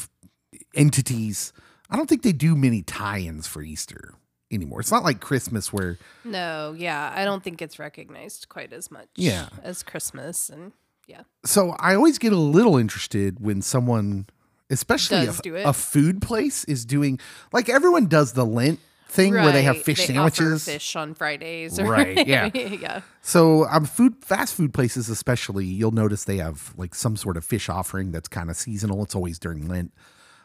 entities, 0.74 1.54
I 1.92 1.96
don't 1.96 2.10
think 2.10 2.24
they 2.24 2.32
do 2.32 2.56
many 2.56 2.82
tie-ins 2.82 3.46
for 3.46 3.62
Easter 3.62 4.16
anymore. 4.52 4.80
It's 4.80 4.92
not 4.92 5.04
like 5.04 5.20
Christmas 5.20 5.72
where 5.72 6.00
No, 6.24 6.74
yeah, 6.76 7.14
I 7.16 7.24
don't 7.24 7.44
think 7.44 7.62
it's 7.62 7.78
recognized 7.78 8.50
quite 8.50 8.74
as 8.74 8.90
much. 8.90 9.10
Yeah. 9.16 9.50
as 9.62 9.84
Christmas, 9.84 10.50
and 10.50 10.72
yeah, 11.06 11.22
so 11.46 11.76
I 11.78 11.94
always 11.94 12.18
get 12.18 12.34
a 12.34 12.38
little 12.40 12.78
interested 12.78 13.40
when 13.40 13.62
someone, 13.62 14.26
especially 14.70 15.28
a, 15.28 15.70
a 15.70 15.74
food 15.74 16.22
place, 16.22 16.64
is 16.66 16.86
doing 16.86 17.20
like 17.52 17.70
everyone 17.70 18.08
does 18.08 18.34
the 18.34 18.46
Lent 18.46 18.80
thing 19.08 19.32
where 19.34 19.52
they 19.52 19.62
have 19.64 19.82
fish 19.82 20.00
offer 20.02 20.14
sandwiches. 20.14 20.66
fish 20.66 20.96
on 20.96 21.14
Fridays, 21.14 21.80
or- 21.80 21.86
Right, 21.86 22.28
yeah. 22.28 22.50
yeah. 22.54 23.02
So 23.22 23.66
um, 23.68 23.86
food 23.86 24.16
fast 24.24 24.56
food 24.56 24.74
places 24.74 25.08
especially, 25.10 25.66
you'll 25.66 25.92
notice 25.92 26.26
they 26.26 26.38
have 26.38 26.74
like 26.78 26.94
some 26.96 27.16
sort 27.16 27.38
of 27.38 27.46
fish 27.46 27.70
offering 27.70 28.12
that's 28.12 28.28
kind 28.28 28.50
of 28.50 28.58
seasonal. 28.58 29.04
It's 29.04 29.16
always 29.16 29.40
during 29.40 29.68
Lent. 29.68 29.94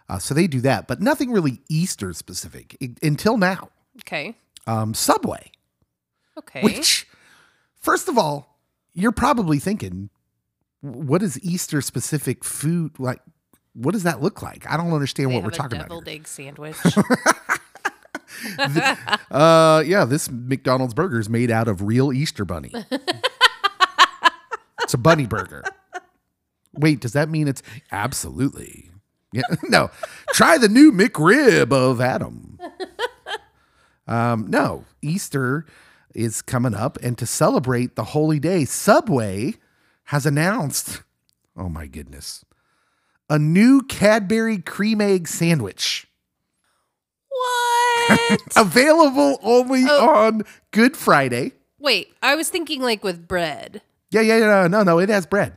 Uh, 0.09 0.19
so 0.19 0.35
they 0.35 0.47
do 0.47 0.61
that, 0.61 0.87
but 0.89 1.01
nothing 1.01 1.31
really 1.33 1.63
Easter 1.69 2.13
specific 2.13 2.77
i- 2.83 2.95
until 3.03 3.37
now. 3.37 3.71
Okay, 4.03 4.37
Um, 4.67 4.95
Subway, 4.95 5.51
okay. 6.39 6.63
which 6.63 7.07
first 7.81 8.09
of 8.09 8.17
all, 8.19 8.59
you're 8.93 9.13
probably 9.13 9.59
thinking, 9.59 10.11
what 10.81 11.23
is 11.23 11.39
Easter 11.45 11.81
specific 11.81 12.45
food 12.45 12.99
like? 12.99 13.21
What 13.75 13.93
does 13.93 14.03
that 14.03 14.21
look 14.21 14.43
like? 14.43 14.69
I 14.71 14.77
don't 14.77 14.93
understand 14.93 15.31
they 15.31 15.35
what 15.35 15.45
we're 15.45 15.51
talking 15.51 15.79
deviled 15.79 16.03
about. 16.03 16.11
here. 16.11 16.21
egg 16.21 16.29
sandwich. 16.29 16.77
Uh, 19.31 19.83
yeah, 19.87 20.05
this 20.07 20.31
McDonald's 20.31 20.95
burger 20.95 21.19
is 21.19 21.29
made 21.29 21.51
out 21.51 21.69
of 21.69 21.83
real 21.83 22.11
Easter 22.13 22.45
bunny. 22.47 22.73
it's 24.83 24.95
a 24.95 24.99
bunny 24.99 25.27
burger. 25.27 25.63
Wait, 26.73 27.01
does 27.01 27.13
that 27.13 27.29
mean 27.29 27.49
it's 27.49 27.63
absolutely? 27.93 28.91
Yeah, 29.33 29.43
no. 29.69 29.91
Try 30.33 30.57
the 30.59 30.69
new 30.69 30.91
McRib 30.91 31.73
of 31.73 32.01
Adam. 32.01 32.59
Um, 34.07 34.47
no, 34.49 34.85
Easter 35.03 35.67
is 36.15 36.41
coming 36.41 36.75
up, 36.75 36.97
and 37.03 37.19
to 37.19 37.27
celebrate 37.27 37.95
the 37.95 38.05
holy 38.05 38.41
day, 38.41 38.65
Subway 38.65 39.55
has 40.05 40.25
announced. 40.25 41.03
Oh 41.57 41.69
my 41.69 41.87
goodness, 41.87 42.45
a 43.31 43.39
new 43.39 43.81
Cadbury 43.83 44.59
cream 44.59 45.01
egg 45.01 45.27
sandwich 45.29 46.07
what? 47.31 48.41
available 48.57 49.39
only 49.43 49.85
Oh. 49.89 50.09
on 50.11 50.43
Good 50.73 50.97
Friday. 50.97 51.53
Wait, 51.79 52.13
I 52.23 52.35
was 52.35 52.49
thinking 52.51 52.83
like 52.83 53.03
with 53.03 53.27
bread. 53.27 53.81
Yeah, 54.11 54.21
yeah, 54.21 54.39
yeah. 54.39 54.67
No, 54.67 54.83
no, 54.83 54.99
it 54.99 55.09
has 55.09 55.25
bread. 55.27 55.57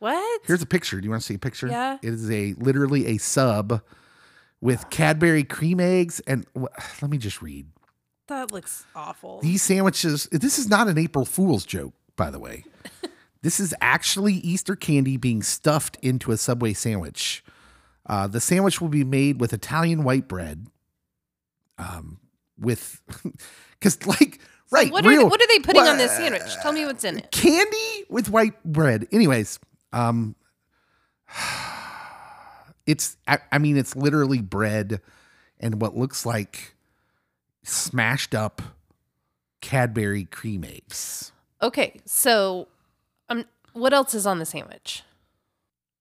What? 0.00 0.42
Here's 0.44 0.60
a 0.62 0.66
picture. 0.66 1.00
Do 1.00 1.04
you 1.04 1.10
want 1.10 1.22
to 1.22 1.26
see 1.26 1.34
a 1.34 1.38
picture? 1.38 1.68
Yeah. 1.68 1.98
It 2.02 2.12
is 2.12 2.30
a 2.30 2.54
literally 2.58 3.06
a 3.06 3.18
sub 3.18 3.80
with 4.60 4.90
Cadbury 4.90 5.44
cream 5.44 5.80
eggs 5.80 6.20
and 6.26 6.44
let 7.00 7.10
me 7.10 7.18
just 7.18 7.40
read. 7.40 7.66
that 8.28 8.50
looks 8.52 8.84
awful. 8.94 9.40
These 9.40 9.62
sandwiches, 9.62 10.28
this 10.32 10.58
is 10.58 10.68
not 10.68 10.88
an 10.88 10.98
April 10.98 11.24
Fool's 11.24 11.64
joke, 11.64 11.94
by 12.16 12.30
the 12.30 12.38
way. 12.40 12.64
this 13.42 13.58
is 13.58 13.74
actually 13.80 14.34
Easter 14.34 14.76
candy 14.76 15.16
being 15.16 15.42
stuffed 15.42 15.98
into 16.00 16.30
a 16.32 16.36
Subway 16.36 16.72
sandwich. 16.72 17.44
Uh, 18.06 18.26
the 18.26 18.40
sandwich 18.40 18.80
will 18.80 18.88
be 18.88 19.04
made 19.04 19.40
with 19.40 19.52
Italian 19.52 20.04
white 20.04 20.28
bread. 20.28 20.66
Um, 21.78 22.18
with, 22.58 23.00
because 23.78 24.06
like, 24.06 24.40
right. 24.70 24.92
what 24.92 25.04
are 25.04 25.08
real- 25.08 25.28
what 25.28 25.40
are 25.40 25.48
they 25.48 25.58
putting 25.58 25.82
on 25.82 25.98
this 25.98 26.16
sandwich? 26.16 26.42
Tell 26.62 26.72
me 26.72 26.84
what's 26.84 27.04
in 27.04 27.18
it. 27.18 27.30
candy 27.30 28.04
with 28.08 28.30
white 28.30 28.62
bread. 28.64 29.08
Anyways, 29.10 29.58
um, 29.92 30.36
it's 32.86 33.16
I, 33.26 33.38
I 33.50 33.58
mean 33.58 33.76
it's 33.76 33.96
literally 33.96 34.40
bread 34.40 35.00
and 35.58 35.80
what 35.80 35.96
looks 35.96 36.26
like 36.26 36.74
smashed 37.64 38.34
up 38.34 38.62
Cadbury 39.60 40.24
cream 40.24 40.64
eggs. 40.64 41.32
Okay, 41.62 42.00
so 42.04 42.66
what 43.72 43.92
else 43.92 44.14
is 44.14 44.26
on 44.26 44.38
the 44.38 44.44
sandwich? 44.46 45.02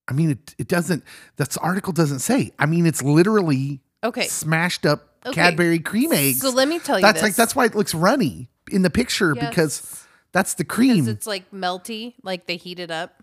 I 0.08 0.14
mean 0.14 0.32
it 0.32 0.56
it 0.58 0.68
doesn't 0.68 1.04
this 1.38 1.58
article 1.58 1.94
doesn't 1.94 2.20
say. 2.20 2.52
I 2.60 2.66
mean 2.66 2.86
it's 2.86 3.02
literally 3.02 3.82
Okay, 4.04 4.28
smashed 4.28 4.86
up 4.86 5.08
Okay. 5.24 5.36
Cadbury 5.36 5.78
cream 5.78 6.12
eggs. 6.12 6.42
so 6.42 6.50
let 6.50 6.68
me 6.68 6.80
tell 6.80 6.98
you 6.98 7.04
that's 7.04 7.18
this. 7.22 7.24
like 7.24 7.36
that's 7.36 7.56
why 7.56 7.66
it 7.66 7.76
looks 7.76 7.94
runny 7.94 8.50
in 8.72 8.82
the 8.82 8.90
picture 8.90 9.36
because 9.36 10.04
that's 10.32 10.56
the 10.56 10.64
cream. 10.64 11.08
it's 11.08 11.28
like 11.28 11.52
melty, 11.52 12.16
like 12.24 12.48
they 12.48 12.56
heat 12.58 12.80
it 12.80 12.90
up. 12.90 13.22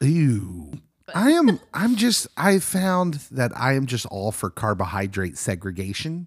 Ew. 0.00 0.72
I 1.14 1.30
am 1.30 1.60
I'm 1.74 1.94
just 1.94 2.26
I 2.36 2.58
found 2.58 3.14
that 3.30 3.52
I 3.56 3.74
am 3.74 3.86
just 3.86 4.06
all 4.06 4.32
for 4.32 4.50
carbohydrate 4.50 5.38
segregation. 5.38 6.26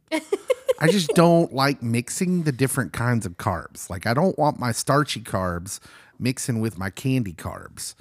I 0.79 0.87
just 0.89 1.09
don't 1.15 1.51
like 1.53 1.83
mixing 1.83 2.43
the 2.43 2.53
different 2.53 2.93
kinds 2.93 3.25
of 3.25 3.35
carbs. 3.37 3.89
Like 3.89 4.07
I 4.07 4.13
don't 4.13 4.37
want 4.39 4.57
my 4.57 4.71
starchy 4.71 5.19
carbs 5.19 5.81
mixing 6.19 6.59
with 6.59 6.77
my 6.77 6.89
candy 6.89 7.33
carbs. 7.33 7.95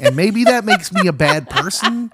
And 0.00 0.16
maybe 0.16 0.44
that 0.44 0.64
makes 0.64 0.92
me 0.92 1.06
a 1.06 1.12
bad 1.12 1.48
person. 1.50 2.10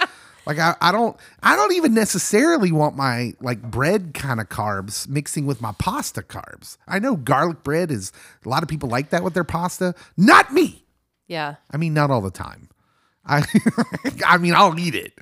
Like 0.46 0.58
I, 0.58 0.74
I 0.80 0.92
don't 0.92 1.16
I 1.42 1.56
don't 1.56 1.72
even 1.72 1.94
necessarily 1.94 2.70
want 2.70 2.96
my 2.96 3.32
like 3.40 3.62
bread 3.62 4.12
kind 4.14 4.40
of 4.40 4.48
carbs 4.48 5.08
mixing 5.08 5.46
with 5.46 5.60
my 5.60 5.72
pasta 5.78 6.22
carbs. 6.22 6.76
I 6.86 6.98
know 6.98 7.16
garlic 7.16 7.62
bread 7.62 7.90
is 7.90 8.12
a 8.44 8.48
lot 8.48 8.62
of 8.62 8.68
people 8.68 8.88
like 8.88 9.10
that 9.10 9.22
with 9.22 9.34
their 9.34 9.44
pasta. 9.44 9.94
Not 10.16 10.52
me. 10.52 10.84
Yeah. 11.26 11.56
I 11.70 11.78
mean, 11.78 11.94
not 11.94 12.10
all 12.10 12.20
the 12.20 12.30
time. 12.30 12.68
I, 13.24 13.44
I 14.26 14.36
mean, 14.36 14.54
I'll 14.54 14.78
eat 14.78 14.94
it. 14.94 15.14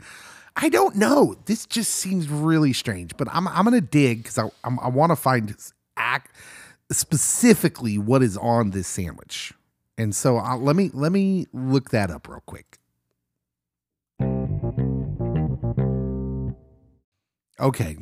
I 0.56 0.68
don't 0.68 0.96
know. 0.96 1.36
This 1.46 1.66
just 1.66 1.94
seems 1.94 2.28
really 2.28 2.72
strange, 2.72 3.16
but 3.16 3.28
I'm 3.32 3.48
I'm 3.48 3.64
gonna 3.64 3.80
dig 3.80 4.18
because 4.18 4.38
I 4.38 4.50
I'm, 4.64 4.78
I 4.80 4.88
want 4.88 5.10
to 5.10 5.16
find 5.16 5.54
act 5.96 6.34
specifically 6.90 7.96
what 7.96 8.22
is 8.22 8.36
on 8.36 8.70
this 8.70 8.86
sandwich, 8.86 9.54
and 9.98 10.14
so 10.14 10.36
i 10.36 10.54
let 10.54 10.76
me 10.76 10.90
let 10.92 11.12
me 11.12 11.46
look 11.52 11.90
that 11.90 12.10
up 12.10 12.28
real 12.28 12.42
quick. 12.46 12.78
Okay, 17.60 17.96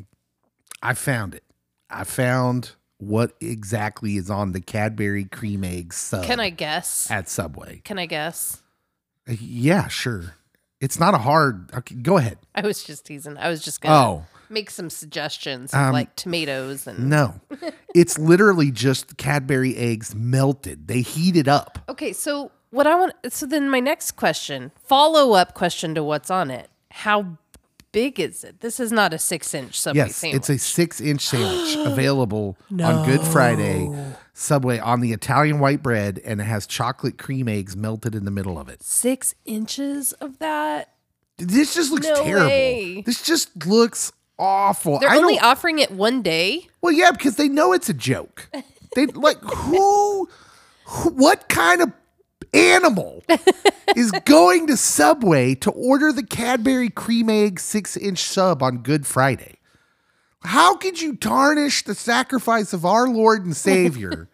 I 0.83 0.95
found 0.95 1.35
it. 1.35 1.45
I 1.91 2.05
found 2.05 2.73
what 2.99 3.33
exactly 3.41 4.17
is 4.17 4.31
on 4.31 4.53
the 4.53 4.61
Cadbury 4.61 5.25
cream 5.25 5.65
egg 5.65 5.93
sub 5.93 6.25
Can 6.25 6.41
I 6.41 6.51
guess? 6.51 7.11
at 7.11 7.29
Subway. 7.29 7.81
Can 7.85 7.99
I 7.99 8.07
guess? 8.07 8.63
Uh, 9.29 9.35
Yeah, 9.41 9.89
sure. 9.89 10.35
It's 10.81 10.99
not 10.99 11.13
a 11.15 11.19
hard. 11.19 11.71
Okay, 11.75 11.95
go 11.97 12.17
ahead. 12.17 12.39
I 12.55 12.63
was 12.63 12.83
just 12.85 13.05
teasing. 13.05 13.37
I 13.37 13.51
was 13.51 13.63
just 13.63 13.81
gonna 13.83 13.95
Oh 13.95 14.25
make 14.51 14.71
some 14.71 14.91
suggestions 14.91 15.73
Um, 15.73 15.93
like 15.93 16.15
tomatoes 16.17 16.87
and 16.87 17.09
no, 17.09 17.41
it's 17.95 18.19
literally 18.19 18.71
just 18.71 19.17
Cadbury 19.17 19.77
eggs 19.77 20.15
melted. 20.15 20.89
They 20.89 21.01
heat 21.03 21.37
it 21.37 21.49
up. 21.49 21.79
Okay, 21.89 22.13
so 22.13 22.51
what 22.71 22.87
I 22.87 22.95
want 22.95 23.15
so 23.31 23.47
then 23.47 23.69
my 23.69 23.81
next 23.81 24.13
question, 24.13 24.73
follow 24.85 25.33
up 25.35 25.55
question 25.55 25.95
to 25.95 26.03
what's 26.05 26.31
on 26.31 26.51
it. 26.51 26.69
How 26.91 27.39
big 27.93 28.21
is 28.21 28.45
it? 28.45 28.61
This 28.61 28.79
is 28.79 28.93
not 28.93 29.13
a 29.13 29.19
six 29.19 29.53
inch 29.55 29.79
subway 29.81 29.99
Yes, 29.99 30.17
sandwich. 30.17 30.37
it's 30.39 30.51
a 30.51 30.59
six-inch 30.59 31.21
sandwich 31.27 31.77
available 31.87 32.57
on 32.71 33.05
Good 33.07 33.23
Friday. 33.23 33.89
Subway 34.33 34.79
on 34.79 35.01
the 35.01 35.13
Italian 35.13 35.59
white 35.59 35.83
bread, 35.83 36.19
and 36.25 36.41
it 36.41 36.45
has 36.45 36.67
chocolate 36.67 37.19
cream 37.19 37.47
eggs 37.49 37.77
melted 37.77 38.15
in 38.15 38.25
the 38.25 38.31
middle 38.31 38.59
of 38.59 38.69
it. 38.69 38.83
six 38.83 39.35
inches 39.45 40.13
of 40.15 40.39
that. 40.39 40.95
This 41.37 41.75
just 41.75 41.91
looks 41.91 42.07
No 42.07 42.23
terrible. 42.23 42.47
way. 42.49 43.03
This 43.05 43.23
just 43.23 43.67
looks 43.67 44.13
awful. 44.41 44.99
They're 44.99 45.11
I 45.11 45.17
only 45.19 45.35
don't- 45.37 45.45
offering 45.45 45.79
it 45.79 45.91
one 45.93 46.23
day. 46.23 46.67
Well, 46.81 46.93
yeah, 46.93 47.11
because 47.13 47.37
they 47.37 47.49
know 47.49 47.73
it's 47.73 47.89
a 47.89 47.95
joke. 47.95 48.49
They 48.97 49.07
like 49.07 49.39
who, 49.43 50.29
who 50.87 51.11
what 51.11 51.49
kind 51.49 51.83
of 51.83 51.93
animal 52.53 53.23
is 53.97 54.11
going 54.25 54.67
to 54.67 54.77
Subway 54.77 55.55
to 55.57 55.71
order 55.71 56.11
the 56.13 56.25
Cadbury 56.25 56.89
cream 56.91 57.29
egg 57.31 57.61
six 57.61 57.97
inch 57.97 58.19
sub 58.25 58.63
on 58.63 58.79
Good 58.79 59.07
Friday? 59.07 59.59
How 60.43 60.75
could 60.75 61.01
you 61.03 61.17
tarnish 61.17 61.85
the 61.85 61.95
sacrifice 61.95 62.73
of 62.73 62.87
our 62.87 63.07
Lord 63.09 63.45
and 63.45 63.55
Savior 63.55 64.30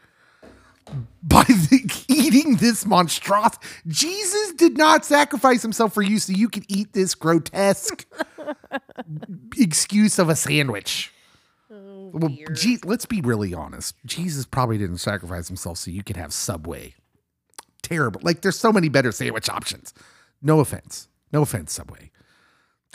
by 1.23 1.43
the, 1.49 2.05
eating 2.09 2.57
this 2.57 2.87
monstrosity? 2.87 3.67
Jesus 3.87 4.53
did 4.53 4.77
not 4.77 5.05
sacrifice 5.05 5.63
himself 5.63 5.95
for 5.95 6.03
you 6.03 6.19
so 6.19 6.33
you 6.33 6.49
could 6.49 6.65
eat 6.69 6.93
this 6.93 7.15
grotesque 7.15 8.07
excuse 9.59 10.19
of 10.19 10.29
a 10.29 10.37
sandwich. 10.37 11.13
Well, 11.69 12.35
gee, 12.55 12.79
let's 12.85 13.05
be 13.05 13.21
really 13.21 13.53
honest. 13.53 13.95
Jesus 14.07 14.47
probably 14.47 14.79
didn't 14.79 14.99
sacrifice 14.99 15.49
himself 15.49 15.79
so 15.79 15.91
you 15.91 16.03
could 16.03 16.17
have 16.17 16.33
Subway. 16.33 16.95
Terrible. 17.83 18.21
Like, 18.25 18.41
there's 18.41 18.59
so 18.59 18.73
many 18.73 18.89
better 18.89 19.13
sandwich 19.13 19.51
options. 19.51 19.93
No 20.41 20.61
offense. 20.61 21.09
No 21.33 21.43
offense, 21.43 21.73
Subway. 21.73 22.11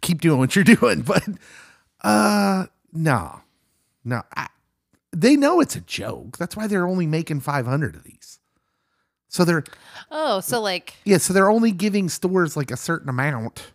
Keep 0.01 0.21
doing 0.21 0.39
what 0.39 0.56
you're 0.56 0.63
doing. 0.75 1.01
But, 1.01 1.27
uh, 2.01 2.65
No, 2.91 3.41
no. 4.04 4.23
I, 4.36 4.47
they 5.12 5.36
know 5.36 5.60
it's 5.60 5.76
a 5.76 5.82
joke. 5.82 6.38
That's 6.38 6.56
why 6.56 6.67
they're 6.67 6.88
only 6.88 7.06
making 7.08 7.41
500 7.41 7.95
of 7.95 8.04
these. 8.04 8.39
So 9.28 9.45
they're 9.45 9.63
Oh, 10.10 10.39
so 10.41 10.60
like 10.62 10.95
yeah. 11.06 11.17
So 11.17 11.34
they're 11.34 11.50
only 11.50 11.71
giving 11.71 12.10
stores 12.10 12.58
like 12.58 12.71
a 12.71 12.78
certain 12.78 13.10
amount. 13.10 13.71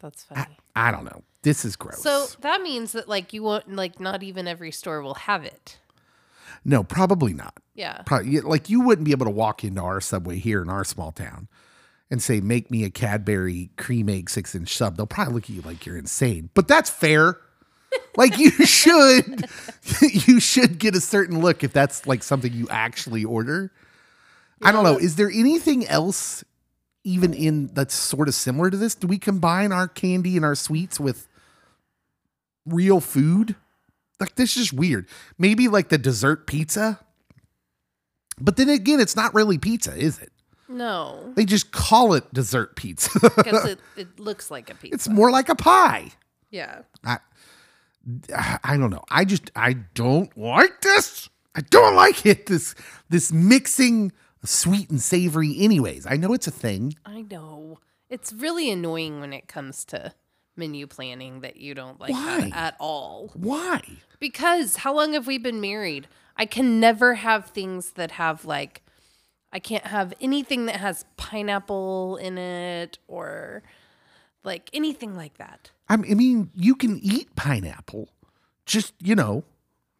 that's 0.00 0.24
funny. 0.24 0.56
I 0.76 0.90
don't 0.90 1.04
know. 1.04 1.22
This 1.42 1.64
is 1.64 1.76
gross. 1.76 2.02
So 2.02 2.26
that 2.40 2.62
means 2.62 2.92
that 2.92 3.08
like 3.08 3.32
you 3.32 3.42
won't 3.42 3.74
like 3.74 4.00
not 4.00 4.22
even 4.22 4.46
every 4.46 4.70
store 4.70 5.00
will 5.02 5.14
have 5.14 5.44
it. 5.44 5.78
no, 6.64 6.82
probably 6.84 7.32
not. 7.32 7.54
Yeah. 7.74 8.02
Probably, 8.04 8.40
like 8.40 8.68
you 8.68 8.80
wouldn't 8.82 9.04
be 9.06 9.12
able 9.12 9.26
to 9.26 9.30
walk 9.32 9.64
into 9.64 9.80
our 9.80 10.00
subway 10.00 10.38
here 10.38 10.60
in 10.60 10.68
our 10.68 10.84
small 10.84 11.12
town 11.12 11.48
and 12.10 12.22
say, 12.22 12.40
"Make 12.40 12.70
me 12.70 12.84
a 12.84 12.90
Cadbury 12.90 13.70
cream 13.76 14.08
egg 14.10 14.28
six 14.28 14.54
inch 14.54 14.76
sub." 14.76 14.96
They'll 14.96 15.06
probably 15.06 15.34
look 15.34 15.44
at 15.44 15.50
you 15.50 15.62
like 15.62 15.86
you're 15.86 15.96
insane, 15.96 16.50
but 16.54 16.68
that's 16.68 16.90
fair. 16.90 17.38
Like 18.16 18.38
you 18.38 18.50
should, 18.66 19.46
you 20.02 20.40
should 20.40 20.78
get 20.78 20.94
a 20.94 21.00
certain 21.00 21.40
look 21.40 21.64
if 21.64 21.72
that's 21.72 22.06
like 22.06 22.22
something 22.22 22.52
you 22.52 22.68
actually 22.70 23.24
order. 23.24 23.72
I 24.62 24.72
don't 24.72 24.84
know. 24.84 24.98
Is 24.98 25.16
there 25.16 25.30
anything 25.30 25.86
else 25.86 26.42
even 27.04 27.32
in 27.32 27.68
that's 27.68 27.94
sort 27.94 28.28
of 28.28 28.34
similar 28.34 28.70
to 28.70 28.76
this? 28.76 28.94
Do 28.94 29.06
we 29.06 29.18
combine 29.18 29.70
our 29.72 29.86
candy 29.86 30.36
and 30.36 30.44
our 30.44 30.56
sweets 30.56 30.98
with 30.98 31.28
real 32.66 33.00
food? 33.00 33.54
Like 34.18 34.34
this 34.34 34.56
is 34.56 34.72
weird. 34.72 35.06
Maybe 35.38 35.68
like 35.68 35.90
the 35.90 35.98
dessert 35.98 36.46
pizza. 36.46 36.98
But 38.40 38.56
then 38.56 38.68
again, 38.68 39.00
it's 39.00 39.16
not 39.16 39.34
really 39.34 39.58
pizza, 39.58 39.94
is 39.96 40.18
it? 40.18 40.32
No. 40.68 41.32
They 41.34 41.44
just 41.44 41.72
call 41.72 42.14
it 42.14 42.32
dessert 42.34 42.76
pizza. 42.76 43.10
Because 43.20 43.64
it, 43.64 43.78
it 43.96 44.20
looks 44.20 44.50
like 44.50 44.70
a 44.70 44.74
pizza. 44.74 44.94
it's 44.94 45.08
more 45.08 45.30
like 45.30 45.48
a 45.48 45.54
pie. 45.54 46.10
yeah. 46.50 46.82
I, 47.04 47.18
I 48.34 48.76
don't 48.76 48.90
know. 48.90 49.04
I 49.10 49.24
just 49.24 49.50
I 49.54 49.74
don't 49.94 50.36
like 50.36 50.80
this. 50.80 51.28
I 51.54 51.60
don't 51.62 51.96
like 51.96 52.24
it. 52.24 52.46
This 52.46 52.74
this 53.08 53.32
mixing 53.32 54.12
sweet 54.44 54.90
and 54.90 55.00
savory. 55.00 55.56
Anyways, 55.58 56.06
I 56.06 56.16
know 56.16 56.32
it's 56.32 56.46
a 56.46 56.52
thing. 56.52 56.94
I 57.04 57.22
know. 57.22 57.80
It's 58.08 58.32
really 58.32 58.70
annoying 58.70 59.20
when 59.20 59.32
it 59.32 59.48
comes 59.48 59.84
to 59.86 60.14
menu 60.56 60.86
planning 60.86 61.40
that 61.40 61.56
you 61.56 61.74
don't 61.74 62.00
like 62.00 62.10
Why? 62.10 62.40
that 62.40 62.52
at 62.56 62.76
all. 62.80 63.30
Why? 63.34 63.82
Because 64.18 64.76
how 64.76 64.94
long 64.94 65.12
have 65.12 65.26
we 65.26 65.38
been 65.38 65.60
married? 65.60 66.08
I 66.36 66.46
can 66.46 66.80
never 66.80 67.14
have 67.14 67.46
things 67.46 67.92
that 67.92 68.12
have 68.12 68.44
like 68.44 68.82
I 69.52 69.58
can't 69.58 69.86
have 69.86 70.12
anything 70.20 70.66
that 70.66 70.76
has 70.76 71.04
pineapple 71.16 72.16
in 72.16 72.38
it 72.38 72.98
or 73.06 73.62
like 74.44 74.70
anything 74.72 75.16
like 75.16 75.38
that. 75.38 75.70
I 75.88 75.96
mean, 75.96 76.50
you 76.54 76.74
can 76.76 76.98
eat 77.02 77.34
pineapple, 77.36 78.08
just 78.66 78.92
you 79.02 79.14
know, 79.14 79.44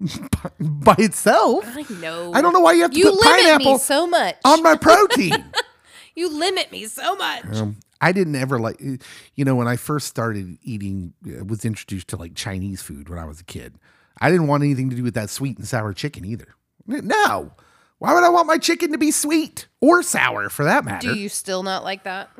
by 0.60 0.94
itself. 0.98 1.64
I 1.66 1.84
know. 2.00 2.32
I 2.34 2.42
don't 2.42 2.52
know 2.52 2.60
why 2.60 2.72
you 2.72 2.82
have 2.82 2.90
to 2.92 2.98
You 2.98 3.06
put 3.06 3.14
limit 3.24 3.42
pineapple 3.42 3.72
me 3.72 3.78
so 3.78 4.06
much. 4.06 4.36
on 4.44 4.62
my 4.62 4.76
protein. 4.76 5.44
you 6.14 6.30
limit 6.30 6.70
me 6.70 6.86
so 6.86 7.16
much. 7.16 7.44
Um, 7.56 7.76
I 8.00 8.12
didn't 8.12 8.36
ever 8.36 8.60
like, 8.60 8.80
you 8.80 9.44
know, 9.44 9.56
when 9.56 9.66
I 9.66 9.76
first 9.76 10.06
started 10.06 10.58
eating, 10.62 11.14
uh, 11.26 11.44
was 11.44 11.64
introduced 11.64 12.08
to 12.08 12.16
like 12.16 12.34
Chinese 12.34 12.80
food 12.82 13.08
when 13.08 13.18
I 13.18 13.24
was 13.24 13.40
a 13.40 13.44
kid. 13.44 13.74
I 14.20 14.30
didn't 14.30 14.46
want 14.46 14.62
anything 14.62 14.90
to 14.90 14.96
do 14.96 15.02
with 15.02 15.14
that 15.14 15.30
sweet 15.30 15.58
and 15.58 15.66
sour 15.66 15.92
chicken 15.92 16.24
either. 16.24 16.54
No. 16.86 17.52
Why 17.98 18.14
would 18.14 18.22
I 18.22 18.28
want 18.28 18.46
my 18.46 18.58
chicken 18.58 18.92
to 18.92 18.98
be 18.98 19.10
sweet 19.10 19.66
or 19.80 20.02
sour 20.04 20.48
for 20.48 20.64
that 20.64 20.84
matter? 20.84 21.12
Do 21.12 21.18
you 21.18 21.28
still 21.28 21.62
not 21.64 21.82
like 21.82 22.04
that? 22.04 22.30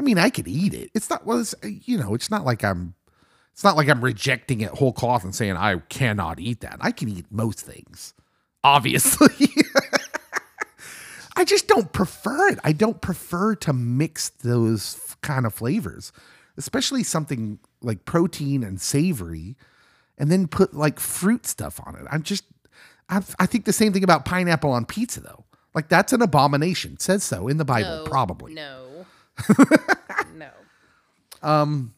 I 0.00 0.02
mean, 0.02 0.16
I 0.16 0.30
could 0.30 0.48
eat 0.48 0.72
it. 0.72 0.90
It's 0.94 1.10
not, 1.10 1.26
well, 1.26 1.40
it's, 1.40 1.54
uh, 1.62 1.66
you 1.66 1.98
know, 1.98 2.14
it's 2.14 2.30
not 2.30 2.46
like 2.46 2.64
I'm, 2.64 2.94
it's 3.52 3.62
not 3.62 3.76
like 3.76 3.86
I'm 3.90 4.02
rejecting 4.02 4.62
it 4.62 4.70
whole 4.70 4.94
cloth 4.94 5.24
and 5.24 5.34
saying 5.34 5.58
I 5.58 5.76
cannot 5.90 6.40
eat 6.40 6.60
that. 6.62 6.78
I 6.80 6.90
can 6.90 7.10
eat 7.10 7.26
most 7.30 7.60
things, 7.60 8.14
obviously. 8.64 9.48
I 11.36 11.44
just 11.44 11.68
don't 11.68 11.92
prefer 11.92 12.48
it. 12.48 12.58
I 12.64 12.72
don't 12.72 13.02
prefer 13.02 13.54
to 13.56 13.74
mix 13.74 14.30
those 14.30 14.96
f- 14.96 15.20
kind 15.20 15.44
of 15.44 15.52
flavors, 15.52 16.12
especially 16.56 17.02
something 17.02 17.58
like 17.82 18.06
protein 18.06 18.64
and 18.64 18.80
savory, 18.80 19.54
and 20.16 20.32
then 20.32 20.48
put 20.48 20.72
like 20.72 20.98
fruit 20.98 21.44
stuff 21.44 21.78
on 21.84 21.94
it. 21.96 22.06
I'm 22.10 22.22
just, 22.22 22.44
I, 23.10 23.20
I 23.38 23.44
think 23.44 23.66
the 23.66 23.74
same 23.74 23.92
thing 23.92 24.02
about 24.02 24.24
pineapple 24.24 24.72
on 24.72 24.86
pizza, 24.86 25.20
though. 25.20 25.44
Like 25.74 25.90
that's 25.90 26.14
an 26.14 26.22
abomination. 26.22 26.94
It 26.94 27.02
says 27.02 27.22
so 27.22 27.48
in 27.48 27.58
the 27.58 27.66
Bible, 27.66 27.98
No, 27.98 28.04
probably. 28.04 28.54
No. 28.54 28.89
No. 30.34 30.50
Um 31.42 31.94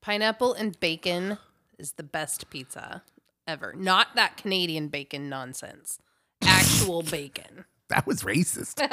pineapple 0.00 0.54
and 0.54 0.78
bacon 0.80 1.38
is 1.78 1.92
the 1.92 2.02
best 2.02 2.50
pizza 2.50 3.02
ever. 3.46 3.72
Not 3.76 4.08
that 4.14 4.36
Canadian 4.36 4.88
bacon 4.88 5.28
nonsense. 5.28 5.98
Actual 6.42 7.02
bacon. 7.02 7.64
That 7.88 8.06
was 8.06 8.22
racist. 8.22 8.80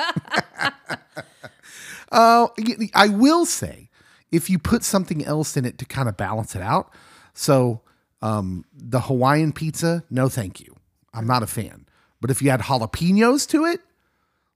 uh, 2.11 2.47
I 2.93 3.07
will 3.07 3.45
say, 3.45 3.89
if 4.33 4.49
you 4.49 4.59
put 4.59 4.83
something 4.83 5.23
else 5.23 5.55
in 5.55 5.63
it 5.63 5.77
to 5.77 5.85
kind 5.85 6.09
of 6.09 6.17
balance 6.17 6.57
it 6.57 6.61
out, 6.61 6.93
so 7.33 7.81
um, 8.21 8.65
the 8.73 8.99
Hawaiian 8.99 9.53
pizza, 9.53 10.03
no, 10.09 10.27
thank 10.27 10.59
you. 10.59 10.75
I'm 11.13 11.25
not 11.25 11.41
a 11.41 11.47
fan. 11.47 11.85
But 12.19 12.31
if 12.31 12.41
you 12.41 12.49
add 12.49 12.59
jalapenos 12.59 13.47
to 13.49 13.63
it, 13.65 13.79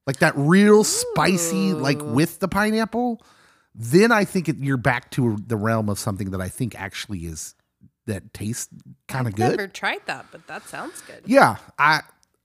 like 0.06 0.20
that 0.20 0.34
real 0.36 0.84
spicy, 0.84 1.74
like 1.74 2.02
with 2.02 2.40
the 2.40 2.50
pineapple, 2.50 3.22
then 3.76 4.12
I 4.12 4.24
think 4.24 4.48
it, 4.48 4.58
you're 4.58 4.78
back 4.78 5.12
to 5.12 5.38
the 5.46 5.58
realm 5.58 5.90
of 5.90 6.00
something 6.00 6.32
that 6.32 6.42
I 6.42 6.50
think 6.50 6.80
actually 6.80 7.26
is 7.26 7.56
that 8.06 8.34
tastes 8.34 8.70
kind 9.08 9.28
of 9.28 9.36
good. 9.36 9.58
Never 9.58 9.68
tried 9.68 10.06
that, 10.06 10.28
but 10.32 10.48
that 10.48 10.64
sounds 10.68 11.02
good. 11.02 11.24
Yeah, 11.26 11.58
I 11.78 12.02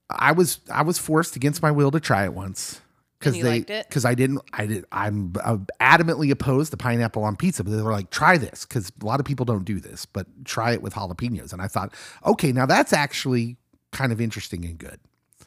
I 0.08 0.32
was 0.32 0.60
I 0.72 0.82
was 0.82 0.98
forced 0.98 1.36
against 1.36 1.62
my 1.62 1.70
will 1.70 1.90
to 1.92 2.00
try 2.00 2.24
it 2.24 2.32
once 2.34 2.80
because 3.18 3.40
they 3.40 3.60
because 3.60 4.04
I 4.04 4.14
didn't 4.14 4.40
I 4.52 4.66
did 4.66 4.84
I'm 4.90 5.34
uh, 5.44 5.58
adamantly 5.80 6.30
opposed 6.30 6.72
to 6.72 6.76
pineapple 6.76 7.22
on 7.22 7.36
pizza, 7.36 7.62
but 7.62 7.70
they 7.70 7.82
were 7.82 7.92
like 7.92 8.10
try 8.10 8.36
this 8.36 8.64
because 8.64 8.90
a 9.00 9.04
lot 9.04 9.20
of 9.20 9.26
people 9.26 9.44
don't 9.44 9.64
do 9.64 9.78
this, 9.78 10.06
but 10.06 10.26
try 10.44 10.72
it 10.72 10.82
with 10.82 10.94
jalapenos, 10.94 11.52
and 11.52 11.62
I 11.62 11.68
thought 11.68 11.94
okay 12.26 12.52
now 12.52 12.66
that's 12.66 12.92
actually 12.92 13.56
kind 13.92 14.12
of 14.12 14.20
interesting 14.20 14.64
and 14.64 14.78
good. 14.78 14.98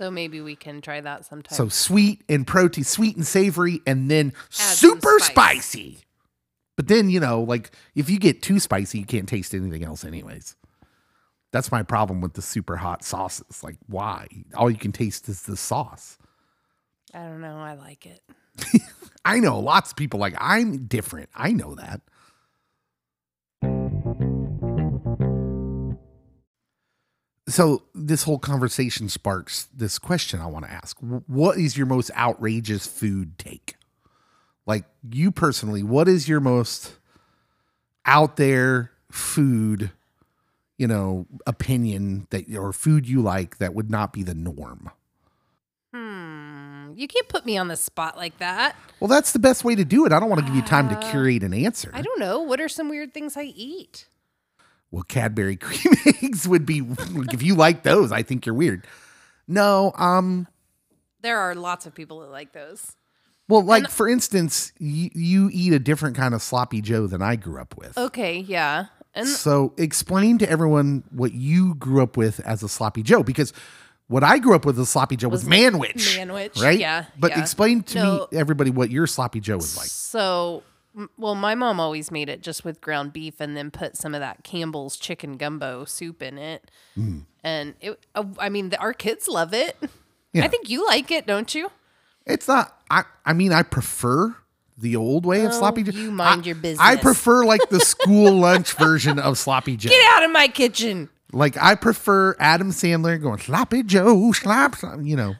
So 0.04 0.12
maybe 0.12 0.42
we 0.42 0.58
can 0.58 0.82
try 0.82 1.00
that 1.00 1.24
sometime. 1.24 1.56
So 1.56 1.70
sweet 1.70 2.24
and 2.28 2.46
protein, 2.46 2.84
sweet 2.84 3.16
and 3.16 3.26
savory, 3.26 3.80
and 3.88 4.12
then 4.12 4.34
some 4.50 4.92
super 4.92 5.18
spice. 5.20 5.63
spicy. 5.66 6.00
But 6.76 6.89
then 6.89 7.10
you 7.10 7.22
know, 7.22 7.42
like 7.42 7.72
if 7.96 8.10
you 8.10 8.20
get 8.20 8.42
too 8.42 8.60
spicy, 8.60 9.00
you 9.00 9.06
can't 9.06 9.30
taste 9.30 9.54
anything 9.54 9.82
else, 9.82 10.04
anyways. 10.04 10.58
That's 11.54 11.72
my 11.72 11.84
problem 11.84 12.20
with 12.20 12.34
the 12.34 12.42
super 12.42 12.76
hot 12.76 13.06
sauces. 13.06 13.63
Like, 13.63 13.78
why? 13.88 14.28
All 14.56 14.70
you 14.70 14.78
can 14.78 14.92
taste 14.92 15.30
is 15.30 15.44
the 15.44 15.56
sauce. 15.56 16.18
I 17.13 17.24
don't 17.24 17.39
know. 17.39 17.60
I 17.60 17.76
like 17.76 18.06
it. 18.06 18.22
I 19.26 19.39
know 19.39 19.58
lots 19.58 19.92
of 19.92 19.96
people 19.96 20.20
like 20.20 20.36
I'm 20.38 20.86
different. 20.88 21.30
I 21.34 21.54
know 21.54 21.76
that. 21.76 22.02
So 27.54 27.84
this 27.94 28.24
whole 28.24 28.39
conversation 28.39 29.10
sparks 29.10 29.68
this 29.72 30.00
question 30.00 30.42
I 30.42 30.48
want 30.48 30.66
to 30.66 30.72
ask. 30.72 30.98
What 31.28 31.60
is 31.60 31.78
your 31.78 31.86
most 31.86 32.10
outrageous 32.18 32.88
food 32.88 33.38
take? 33.38 33.76
Like 34.66 34.86
you 35.08 35.30
personally, 35.30 35.84
what 35.84 36.08
is 36.08 36.28
your 36.28 36.39
most 36.39 36.96
out 38.08 38.38
there 38.38 38.89
food, 39.12 39.92
you 40.80 40.88
know, 40.88 41.28
opinion 41.46 42.26
that 42.32 42.52
or 42.56 42.74
food 42.74 43.08
you 43.08 43.22
like 43.22 43.60
that 43.60 43.76
would 43.76 43.92
not 43.92 44.13
be 44.13 44.24
the 44.24 44.34
norm? 44.34 44.89
Hmm. 45.94 46.94
You 46.96 47.08
can't 47.08 47.28
put 47.28 47.46
me 47.46 47.56
on 47.56 47.68
the 47.68 47.76
spot 47.76 48.18
like 48.18 48.39
that. 48.39 48.76
Well, 49.00 49.10
that's 49.10 49.32
the 49.32 49.38
best 49.38 49.63
way 49.63 49.76
to 49.76 49.86
do 49.86 50.08
it. 50.08 50.12
I 50.12 50.20
don't 50.20 50.30
want 50.30 50.39
to 50.39 50.48
give 50.48 50.56
you 50.56 50.63
time 50.63 50.89
to 50.89 50.96
curate 51.12 51.44
an 51.44 51.54
answer. 51.54 51.92
I 51.94 52.02
don't 52.02 52.20
know. 52.20 52.39
What 52.39 52.60
are 52.60 52.70
some 52.70 52.89
weird 52.89 53.13
things 53.13 53.38
I 53.38 53.44
eat? 53.44 54.08
Well, 54.94 55.04
Cadbury 55.04 55.56
cream 55.58 55.96
eggs 56.22 56.48
would 56.48 56.68
be 56.68 56.84
if 57.34 57.42
you 57.42 57.56
like 57.56 57.82
those, 57.82 58.12
I 58.12 58.22
think 58.22 58.46
you're 58.46 58.54
weird. 58.54 58.86
No, 59.48 59.92
um, 59.98 60.48
There 61.22 61.40
are 61.40 61.56
lots 61.56 61.88
of 61.88 61.96
people 61.96 62.20
that 62.20 62.30
like 62.30 62.54
those. 62.54 62.96
well, 63.50 63.64
like 63.64 63.90
for 63.90 64.08
instance, 64.08 64.72
you, 64.78 65.10
you 65.16 65.50
eat 65.52 65.74
a 65.74 65.80
different 65.80 66.16
kind 66.16 66.36
of 66.36 66.44
sloppy 66.44 66.80
Joe 66.80 67.08
than 67.08 67.24
I 67.24 67.36
grew 67.38 67.60
up 67.60 67.76
with. 67.76 67.98
Okay, 67.98 68.38
yeah. 68.38 68.86
And 69.16 69.28
So 69.28 69.74
explain 69.78 70.38
to 70.38 70.50
everyone 70.50 71.04
what 71.12 71.34
you 71.34 71.74
grew 71.76 72.04
up 72.04 72.16
with 72.16 72.40
as 72.42 72.62
a 72.62 72.70
sloppy 72.70 73.02
Joe, 73.02 73.24
because 73.24 73.52
what 74.08 74.24
I 74.24 74.38
grew 74.38 74.54
up 74.56 74.64
with 74.66 74.76
as 74.78 74.84
a 74.84 74.86
sloppy 74.86 75.16
Joe 75.16 75.30
was, 75.30 75.44
Was 75.44 75.50
manwich, 75.54 76.18
manwich, 76.20 76.62
right? 76.62 76.78
yeah, 76.80 77.06
But 77.20 77.32
yeah. 77.32 77.40
explain 77.42 77.82
to 77.84 77.98
No. 77.98 78.28
me, 78.32 78.38
everybody, 78.38 78.70
what 78.70 78.92
your 78.92 79.08
sloppy 79.08 79.40
Joe 79.40 79.56
was 79.58 79.76
like. 79.76 79.88
so, 79.88 80.62
well, 81.18 81.36
my 81.36 81.56
mom 81.56 81.80
always 81.80 82.12
made 82.12 82.30
it 82.30 82.42
just 82.42 82.64
with 82.64 82.82
ground 82.82 83.14
beef 83.14 83.40
and 83.40 83.58
then 83.58 83.72
put 83.72 83.98
some 83.98 84.14
of 84.14 84.22
that 84.22 84.44
Campbell's 84.44 84.98
chicken 84.98 85.38
gumbo 85.38 85.86
soup 85.86 86.22
in 86.22 86.38
it. 86.38 86.70
Mm. 86.98 87.24
And 87.44 87.74
it, 87.82 88.06
uh, 88.16 88.26
I 88.40 88.50
mean, 88.50 88.70
the, 88.70 88.80
our 88.80 88.94
kids 88.94 89.28
love 89.28 89.54
it. 89.54 89.76
Yeah. 90.34 90.46
I 90.46 90.48
think 90.48 90.70
you 90.70 90.86
like 90.86 91.12
it, 91.12 91.28
don't 91.28 91.54
you? 91.54 91.70
It's 92.26 92.48
not. 92.48 92.80
I. 92.90 93.04
I 93.26 93.34
mean, 93.34 93.52
I 93.52 93.64
prefer 93.64 94.36
the 94.78 94.96
old 94.96 95.26
way 95.26 95.46
of 95.46 95.54
sloppy 95.54 95.84
Joe. 95.84 95.92
you 95.98 96.12
mind 96.12 96.42
I- 96.42 96.46
your 96.46 96.56
business. 96.56 96.80
I 96.80 96.96
prefer 96.96 97.46
like 97.46 97.70
the 97.70 97.80
school 97.82 98.32
lunch 98.34 98.74
version 98.74 99.20
of 99.20 99.38
sloppy 99.38 99.78
Joe. 99.78 99.90
Get 99.90 100.06
out 100.12 100.24
of 100.24 100.32
my 100.32 100.48
kitchen. 100.48 101.10
Like 101.32 101.58
I 101.62 101.76
prefer 101.76 102.36
Adam 102.40 102.72
Sandler 102.72 103.22
going 103.22 103.40
sloppy 103.40 103.84
Joe, 103.84 104.32
slap, 104.32 104.76
slap," 104.76 105.00
you 105.02 105.16
know, 105.16 105.36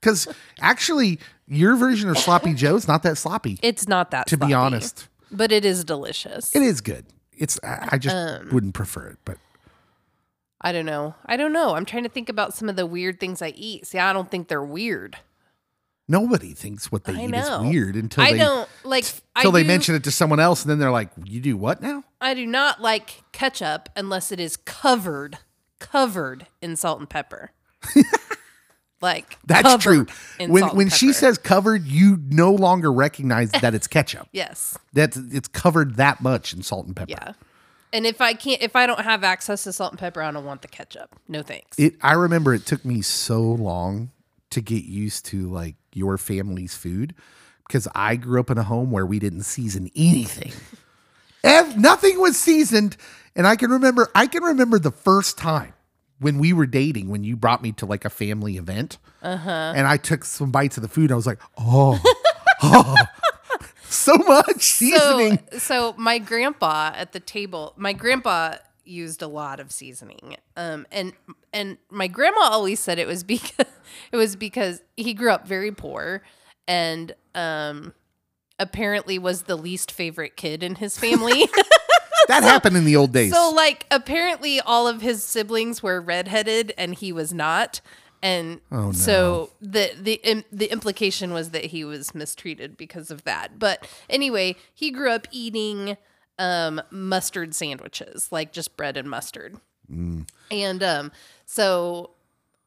because 0.00 0.26
actually 0.60 1.20
your 1.50 1.76
version 1.76 2.08
of 2.08 2.16
sloppy 2.16 2.54
Joe 2.54 2.76
is 2.76 2.88
not 2.88 3.02
that 3.02 3.18
sloppy. 3.18 3.58
It's 3.62 3.86
not 3.86 4.10
that 4.12 4.26
to 4.28 4.36
be 4.38 4.54
honest, 4.54 5.08
but 5.30 5.52
it 5.52 5.64
is 5.66 5.84
delicious. 5.84 6.54
it 6.56 6.62
is 6.62 6.80
good. 6.80 7.04
It's 7.36 7.58
I, 7.62 7.88
I 7.92 7.98
just 7.98 8.14
Um, 8.16 8.48
wouldn't 8.52 8.74
prefer 8.74 9.08
it, 9.08 9.18
but 9.24 9.36
I 10.60 10.72
don't 10.72 10.86
know. 10.86 11.14
I 11.26 11.36
don't 11.36 11.52
know. 11.52 11.74
I'm 11.74 11.84
trying 11.84 12.02
to 12.04 12.08
think 12.10 12.28
about 12.28 12.54
some 12.54 12.68
of 12.68 12.76
the 12.76 12.86
weird 12.86 13.18
things 13.18 13.40
I 13.42 13.48
eat. 13.56 13.86
See, 13.86 13.98
I 13.98 14.12
don't 14.12 14.30
think 14.30 14.48
they're 14.48 14.62
weird. 14.62 15.16
nobody 16.08 16.52
thinks 16.54 16.90
what 16.92 17.04
they 17.04 17.14
I 17.14 17.24
eat 17.24 17.30
know. 17.30 17.62
is 17.62 17.70
weird 17.70 17.96
until 17.96 18.24
I 18.24 18.32
they 18.32 18.38
don't 18.38 18.68
like 18.84 19.04
until 19.36 19.52
they 19.52 19.62
do- 19.62 19.68
mention 19.68 19.94
it 19.94 20.04
to 20.04 20.10
someone 20.10 20.38
else, 20.40 20.62
and 20.62 20.70
then 20.70 20.78
they're 20.78 20.90
like, 20.90 21.10
"You 21.24 21.40
do 21.40 21.56
what 21.56 21.80
now?" 21.82 22.04
I 22.20 22.34
do 22.34 22.46
not 22.46 22.80
like 22.82 23.22
ketchup 23.32 23.88
unless 23.96 24.30
it 24.32 24.38
is 24.40 24.56
covered, 24.56 25.38
covered 25.78 26.46
in 26.60 26.76
salt 26.76 26.98
and 27.00 27.08
pepper. 27.08 27.52
like 29.00 29.38
That's 29.46 29.82
true. 29.82 30.06
When 30.38 30.64
when 30.76 30.88
she 30.90 31.12
says 31.12 31.38
covered, 31.38 31.86
you 31.86 32.18
no 32.28 32.52
longer 32.52 32.92
recognize 32.92 33.50
that 33.52 33.74
it's 33.74 33.86
ketchup. 33.86 34.28
yes, 34.32 34.78
That 34.92 35.16
it's 35.16 35.48
covered 35.48 35.96
that 35.96 36.20
much 36.20 36.52
in 36.52 36.62
salt 36.62 36.86
and 36.86 36.94
pepper. 36.96 37.10
yeah. 37.10 37.32
And 37.92 38.06
if 38.06 38.20
I 38.20 38.34
can't, 38.34 38.62
if 38.62 38.76
I 38.76 38.86
don't 38.86 39.00
have 39.00 39.24
access 39.24 39.64
to 39.64 39.72
salt 39.72 39.92
and 39.92 39.98
pepper, 39.98 40.22
I 40.22 40.30
don't 40.30 40.44
want 40.44 40.62
the 40.62 40.68
ketchup. 40.68 41.16
No 41.26 41.42
thanks. 41.42 41.76
It. 41.78 41.94
I 42.02 42.12
remember 42.12 42.54
it 42.54 42.64
took 42.66 42.84
me 42.84 43.02
so 43.02 43.40
long 43.42 44.10
to 44.50 44.60
get 44.60 44.84
used 44.84 45.26
to 45.26 45.48
like 45.50 45.74
your 45.92 46.16
family's 46.18 46.74
food 46.74 47.14
because 47.66 47.88
I 47.94 48.14
grew 48.16 48.38
up 48.38 48.50
in 48.50 48.58
a 48.58 48.62
home 48.62 48.90
where 48.92 49.06
we 49.06 49.18
didn't 49.18 49.42
season 49.42 49.90
anything. 49.96 50.52
Ev- 51.42 51.78
nothing 51.78 52.20
was 52.20 52.38
seasoned, 52.38 52.96
and 53.34 53.46
I 53.46 53.56
can 53.56 53.70
remember. 53.70 54.08
I 54.14 54.26
can 54.26 54.42
remember 54.42 54.78
the 54.78 54.90
first 54.90 55.38
time 55.38 55.72
when 56.20 56.38
we 56.38 56.52
were 56.52 56.66
dating 56.66 57.08
when 57.08 57.24
you 57.24 57.36
brought 57.36 57.62
me 57.62 57.72
to 57.72 57.86
like 57.86 58.04
a 58.04 58.10
family 58.10 58.56
event, 58.56 58.98
uh-huh. 59.22 59.72
and 59.74 59.86
I 59.86 59.96
took 59.96 60.24
some 60.24 60.50
bites 60.50 60.76
of 60.76 60.82
the 60.82 60.88
food. 60.88 61.04
And 61.04 61.12
I 61.12 61.16
was 61.16 61.26
like, 61.26 61.40
oh, 61.58 62.00
oh, 62.62 62.94
so 63.88 64.14
much 64.16 64.62
seasoning. 64.62 65.38
So, 65.52 65.58
so 65.58 65.94
my 65.96 66.18
grandpa 66.18 66.92
at 66.94 67.12
the 67.12 67.20
table, 67.20 67.72
my 67.76 67.92
grandpa 67.92 68.56
used 68.84 69.22
a 69.22 69.26
lot 69.26 69.60
of 69.60 69.72
seasoning. 69.72 70.36
Um, 70.56 70.86
and 70.92 71.14
and 71.52 71.78
my 71.90 72.06
grandma 72.06 72.42
always 72.42 72.80
said 72.80 72.98
it 72.98 73.06
was 73.06 73.24
because 73.24 73.66
it 74.12 74.16
was 74.16 74.36
because 74.36 74.82
he 74.96 75.14
grew 75.14 75.30
up 75.30 75.46
very 75.46 75.72
poor 75.72 76.22
and 76.68 77.14
um 77.34 77.94
apparently 78.58 79.18
was 79.18 79.42
the 79.42 79.56
least 79.56 79.90
favorite 79.90 80.36
kid 80.36 80.62
in 80.62 80.76
his 80.76 80.98
family. 80.98 81.48
That 82.30 82.42
happened 82.42 82.76
in 82.76 82.84
the 82.84 82.96
old 82.96 83.12
days. 83.12 83.32
so 83.32 83.52
like 83.54 83.86
apparently 83.90 84.60
all 84.60 84.88
of 84.88 85.00
his 85.02 85.22
siblings 85.22 85.82
were 85.82 86.00
redheaded 86.00 86.72
and 86.78 86.94
he 86.94 87.12
was 87.12 87.32
not. 87.34 87.80
And 88.22 88.60
Oh, 88.70 88.86
no. 88.86 88.92
so 88.92 89.50
the 89.62 89.92
the 89.98 90.14
im- 90.24 90.44
the 90.52 90.66
implication 90.66 91.32
was 91.32 91.50
that 91.50 91.66
he 91.66 91.84
was 91.84 92.14
mistreated 92.14 92.76
because 92.76 93.10
of 93.10 93.24
that. 93.24 93.58
But 93.58 93.86
anyway, 94.10 94.56
he 94.74 94.90
grew 94.90 95.10
up 95.10 95.26
eating 95.30 95.96
um, 96.38 96.82
mustard 96.90 97.54
sandwiches, 97.54 98.28
like 98.30 98.52
just 98.52 98.76
bread 98.76 98.96
and 98.98 99.08
mustard. 99.08 99.56
And 100.50 100.82
um, 100.82 101.12
so 101.46 102.10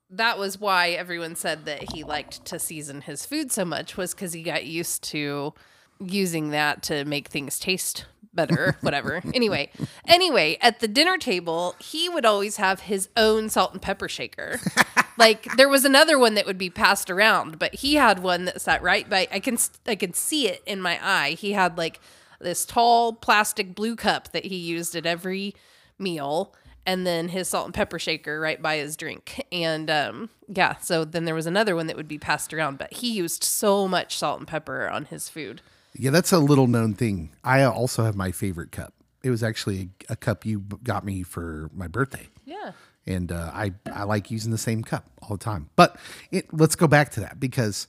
that 0.10 0.38
was 0.38 0.60
why 0.60 0.89
everyone 0.89 1.36
said 1.36 1.65
that 1.65 1.93
he 1.93 2.04
liked 2.04 2.43
to 2.45 2.60
season 2.60 3.02
his 3.02 3.26
food 3.26 3.52
so 3.52 3.63
much 3.63 3.95
was 3.95 4.13
because 4.13 4.34
he 4.34 4.43
got 4.43 4.65
used 4.65 5.04
to 5.06 5.54
using 5.99 6.49
that 6.49 6.84
to 6.84 7.06
make 7.06 7.28
things 7.30 7.58
taste 7.60 8.06
better 8.34 8.78
whatever 8.82 9.22
anyway 9.34 9.69
anyway 10.08 10.58
at 10.62 10.80
the 10.80 10.88
dinner 10.88 11.17
table 11.17 11.76
he 11.80 12.10
would 12.10 12.26
always 12.26 12.58
have 12.58 12.82
his 12.82 13.10
own 13.15 13.50
salt 13.50 13.74
and 13.74 13.82
pepper 13.82 14.10
shaker 14.10 14.60
like 15.17 15.56
there 15.56 15.69
was 15.69 15.86
another 15.86 16.17
one 16.17 16.34
that 16.34 16.46
would 16.46 16.58
be 16.58 16.69
passed 16.69 17.10
around 17.10 17.60
but 17.60 17.76
he 17.76 17.96
had 17.96 18.19
one 18.19 18.46
that 18.46 18.60
sat 18.62 18.82
right 18.82 19.10
by 19.10 19.28
i 19.32 19.39
can 19.39 19.58
i 19.88 19.96
could 19.96 20.15
see 20.15 20.48
it 20.48 20.62
in 20.65 20.82
my 20.82 21.00
eye 21.02 21.32
he 21.32 21.54
had 21.54 21.78
like 21.78 22.00
this 22.39 22.65
tall 22.65 23.13
plastic 23.13 23.76
blue 23.76 23.96
cup 23.96 24.32
that 24.32 24.46
he 24.46 24.56
used 24.56 24.96
at 24.96 25.06
every 25.06 25.56
meal 25.98 26.54
and 26.86 27.08
then 27.08 27.30
his 27.30 27.48
salt 27.48 27.65
and 27.65 27.74
pepper 27.74 27.98
shaker 27.98 28.39
right 28.39 28.62
by 28.62 28.78
his 28.78 28.98
drink. 28.98 29.46
And 29.52 29.89
um, 29.89 30.30
yeah, 30.48 30.78
so 30.78 31.06
then 31.06 31.26
there 31.26 31.36
was 31.36 31.46
another 31.46 31.76
one 31.76 31.88
that 31.88 31.96
would 31.96 32.08
be 32.08 32.17
passed 32.17 32.54
around, 32.54 32.78
but 32.78 32.93
he 32.93 33.12
used 33.12 33.43
so 33.43 33.88
much 33.88 34.17
salt 34.17 34.39
and 34.39 34.48
pepper 34.48 34.89
on 34.89 35.06
his 35.06 35.30
food. 35.30 35.62
Yeah, 35.95 36.12
that's 36.12 36.32
a 36.32 36.39
little 36.39 36.67
known 36.67 36.93
thing. 36.93 37.32
I 37.43 37.63
also 37.63 38.03
have 38.03 38.15
my 38.15 38.32
favorite 38.32 38.71
cup. 38.71 38.93
It 39.23 39.29
was 39.29 39.43
actually 39.43 39.89
a, 40.10 40.13
a 40.13 40.15
cup 40.15 40.45
you 40.45 40.60
got 40.84 41.06
me 41.06 41.23
for 41.23 41.69
my 41.73 41.88
birthday, 41.88 42.27
Yeah. 42.45 42.71
and 43.06 43.32
uh, 43.32 43.51
I 43.53 43.73
I 43.91 44.03
like 44.03 44.29
using 44.32 44.51
the 44.51 44.58
same 44.58 44.84
cup 44.84 45.06
all 45.21 45.38
the 45.38 45.43
time. 45.43 45.69
But 45.75 45.97
it, 46.32 46.53
let's 46.53 46.75
go 46.75 46.88
back 46.88 47.12
to 47.12 47.19
that 47.21 47.39
because 47.39 47.88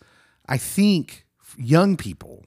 I 0.48 0.58
think 0.58 1.24
young 1.56 1.96
people 1.96 2.44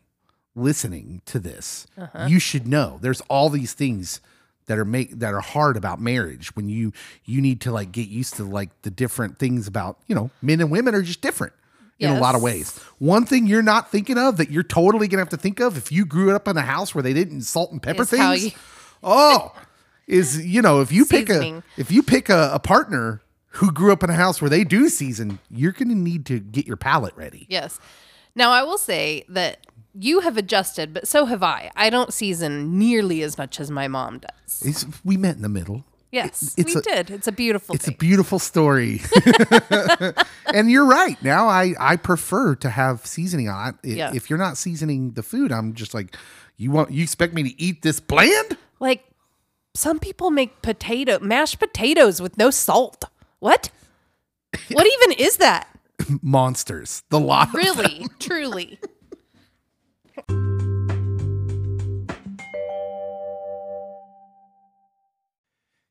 listening 0.55 1.21
to 1.25 1.39
this, 1.39 1.85
you 2.27 2.39
should 2.39 2.67
know 2.67 2.97
there's 3.01 3.21
all 3.29 3.49
these 3.49 3.73
things 3.73 4.21
that 4.67 4.77
are 4.77 4.85
make 4.85 5.19
that 5.19 5.33
are 5.33 5.39
hard 5.41 5.77
about 5.77 5.99
marriage 6.01 6.55
when 6.55 6.67
you 6.69 6.93
you 7.25 7.41
need 7.41 7.61
to 7.61 7.71
like 7.71 7.91
get 7.91 8.07
used 8.07 8.35
to 8.35 8.43
like 8.43 8.69
the 8.83 8.89
different 8.91 9.37
things 9.39 9.67
about 9.67 9.97
you 10.07 10.15
know 10.15 10.29
men 10.41 10.59
and 10.61 10.69
women 10.71 10.93
are 10.95 11.01
just 11.01 11.21
different 11.21 11.53
in 11.99 12.09
a 12.11 12.19
lot 12.19 12.35
of 12.35 12.41
ways. 12.41 12.77
One 12.99 13.25
thing 13.25 13.47
you're 13.47 13.63
not 13.63 13.91
thinking 13.91 14.17
of 14.17 14.37
that 14.37 14.49
you're 14.51 14.63
totally 14.63 15.07
gonna 15.07 15.21
have 15.21 15.29
to 15.29 15.37
think 15.37 15.59
of 15.59 15.77
if 15.77 15.91
you 15.91 16.05
grew 16.05 16.35
up 16.35 16.47
in 16.47 16.57
a 16.57 16.61
house 16.61 16.93
where 16.93 17.01
they 17.01 17.13
didn't 17.13 17.41
salt 17.41 17.71
and 17.71 17.81
pepper 17.81 18.03
Is 18.03 18.09
things. 18.09 18.45
you- 18.45 18.51
oh, 19.03 19.53
is 20.07 20.45
you 20.45 20.61
know 20.61 20.81
if 20.81 20.91
you 20.91 21.05
pick 21.05 21.29
a 21.29 21.63
if 21.77 21.91
you 21.91 22.01
pick 22.03 22.29
a, 22.29 22.51
a 22.53 22.59
partner 22.59 23.21
who 23.51 23.71
grew 23.71 23.91
up 23.91 24.03
in 24.03 24.09
a 24.09 24.13
house 24.13 24.41
where 24.41 24.49
they 24.49 24.63
do 24.63 24.87
season, 24.89 25.39
you're 25.49 25.71
gonna 25.71 25.95
need 25.95 26.25
to 26.27 26.39
get 26.39 26.67
your 26.67 26.77
palate 26.77 27.15
ready. 27.15 27.45
Yes. 27.49 27.79
Now, 28.35 28.51
I 28.51 28.61
will 28.61 28.77
say 28.77 29.25
that 29.29 29.65
you 29.95 30.19
have 30.19 30.37
adjusted, 30.37 30.93
but 30.93 31.07
so 31.07 31.25
have 31.25 31.41
I. 31.41 31.71
I 31.75 31.89
don't 31.89 32.13
season 32.13 32.77
nearly 32.77 33.23
as 33.23 33.35
much 33.35 33.59
as 33.59 33.71
my 33.71 33.87
mom 33.87 34.19
does. 34.19 34.61
It's, 34.63 34.85
we 35.03 35.17
met 35.17 35.35
in 35.37 35.41
the 35.41 35.49
middle. 35.49 35.85
Yes, 36.25 36.55
it's 36.57 36.73
we 36.73 36.79
a- 36.79 36.83
did. 36.83 37.11
It's 37.11 37.27
a 37.27 37.31
beautiful 37.31 37.75
It's 37.75 37.87
a 37.87 37.91
beautiful 37.91 38.39
story. 38.39 39.01
and 40.53 40.69
you're 40.71 40.85
right. 40.85 41.21
Now 41.23 41.47
I, 41.47 41.73
I 41.79 41.95
prefer 41.95 42.55
to 42.55 42.69
have 42.69 43.05
seasoning 43.05 43.49
on 43.49 43.77
it. 43.83 43.97
Yeah. 43.97 44.11
If 44.13 44.29
you're 44.29 44.39
not 44.39 44.57
seasoning 44.57 45.11
the 45.11 45.23
food, 45.23 45.51
I'm 45.51 45.73
just 45.73 45.93
like, 45.93 46.15
you 46.57 46.71
want 46.71 46.91
you 46.91 47.03
expect 47.03 47.33
me 47.33 47.43
to 47.43 47.61
eat 47.61 47.81
this 47.81 47.99
bland? 47.99 48.57
like 48.79 49.03
some 49.73 49.99
people 49.99 50.31
make 50.31 50.61
potato 50.61 51.19
mashed 51.19 51.59
potatoes 51.59 52.21
with 52.21 52.37
no 52.37 52.49
salt. 52.49 53.05
What? 53.39 53.69
What 54.71 54.87
even 54.87 55.17
is 55.19 55.37
that? 55.37 55.67
Monsters. 56.21 57.03
The 57.09 57.19
lot. 57.19 57.53
Really, 57.53 58.07
truly. 58.19 58.79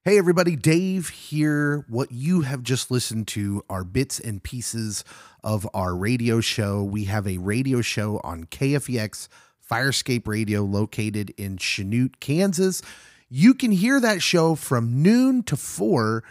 Hey 0.07 0.19
everybody, 0.19 0.55
Dave 0.55 1.09
here. 1.09 1.85
What 1.89 2.13
you 2.13 2.43
have 2.43 2.63
just 2.63 2.93
listened 2.93 3.27
to 3.27 3.65
are 3.69 3.83
bits 3.83 4.21
and 4.21 4.41
pieces 4.41 5.03
of 5.43 5.69
our 5.75 5.97
radio 5.97 6.41
show. 6.41 6.85
We 6.85 7.07
have 7.07 7.27
a 7.27 7.39
radio 7.39 7.81
show 7.81 8.21
on 8.23 8.45
KFEX 8.45 9.27
Firescape 9.69 10.29
Radio 10.29 10.63
located 10.63 11.35
in 11.37 11.57
Chanute, 11.57 12.21
Kansas. 12.21 12.83
You 13.29 13.53
can 13.53 13.73
hear 13.73 13.99
that 13.99 14.23
show 14.23 14.55
from 14.55 15.03
noon 15.03 15.43
to 15.43 15.57
4 15.57 16.23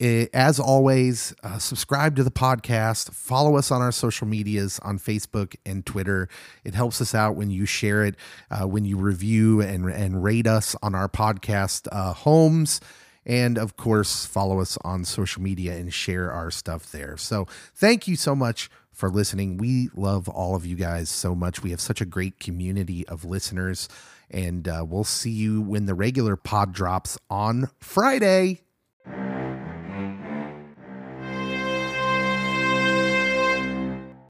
Eh, 0.00 0.26
As 0.34 0.58
always, 0.58 1.34
uh, 1.44 1.58
subscribe 1.58 2.16
to 2.16 2.24
the 2.24 2.30
podcast. 2.30 3.12
Follow 3.14 3.56
us 3.56 3.70
on 3.70 3.80
our 3.80 3.92
social 3.92 4.26
medias 4.26 4.80
on 4.80 4.98
Facebook 4.98 5.54
and 5.64 5.86
Twitter. 5.86 6.28
It 6.64 6.74
helps 6.74 7.00
us 7.00 7.14
out 7.14 7.36
when 7.36 7.50
you 7.50 7.64
share 7.64 8.04
it, 8.04 8.16
uh, 8.50 8.66
when 8.66 8.84
you 8.84 8.96
review 8.96 9.60
and, 9.60 9.88
and 9.88 10.22
rate 10.24 10.48
us 10.48 10.74
on 10.82 10.94
our 10.96 11.08
podcast 11.08 11.86
uh, 11.92 12.12
homes. 12.12 12.80
And 13.24 13.56
of 13.56 13.76
course, 13.76 14.26
follow 14.26 14.60
us 14.60 14.76
on 14.84 15.04
social 15.04 15.42
media 15.42 15.76
and 15.76 15.94
share 15.94 16.30
our 16.30 16.50
stuff 16.50 16.90
there. 16.90 17.16
So, 17.16 17.46
thank 17.74 18.06
you 18.08 18.16
so 18.16 18.34
much 18.34 18.68
for 18.92 19.08
listening. 19.08 19.56
We 19.56 19.88
love 19.94 20.28
all 20.28 20.54
of 20.56 20.66
you 20.66 20.74
guys 20.76 21.08
so 21.08 21.34
much. 21.34 21.62
We 21.62 21.70
have 21.70 21.80
such 21.80 22.00
a 22.00 22.04
great 22.04 22.38
community 22.38 23.06
of 23.08 23.24
listeners, 23.24 23.88
and 24.30 24.68
uh, 24.68 24.84
we'll 24.86 25.04
see 25.04 25.30
you 25.30 25.62
when 25.62 25.86
the 25.86 25.94
regular 25.94 26.36
pod 26.36 26.72
drops 26.72 27.16
on 27.30 27.70
Friday. 27.80 28.60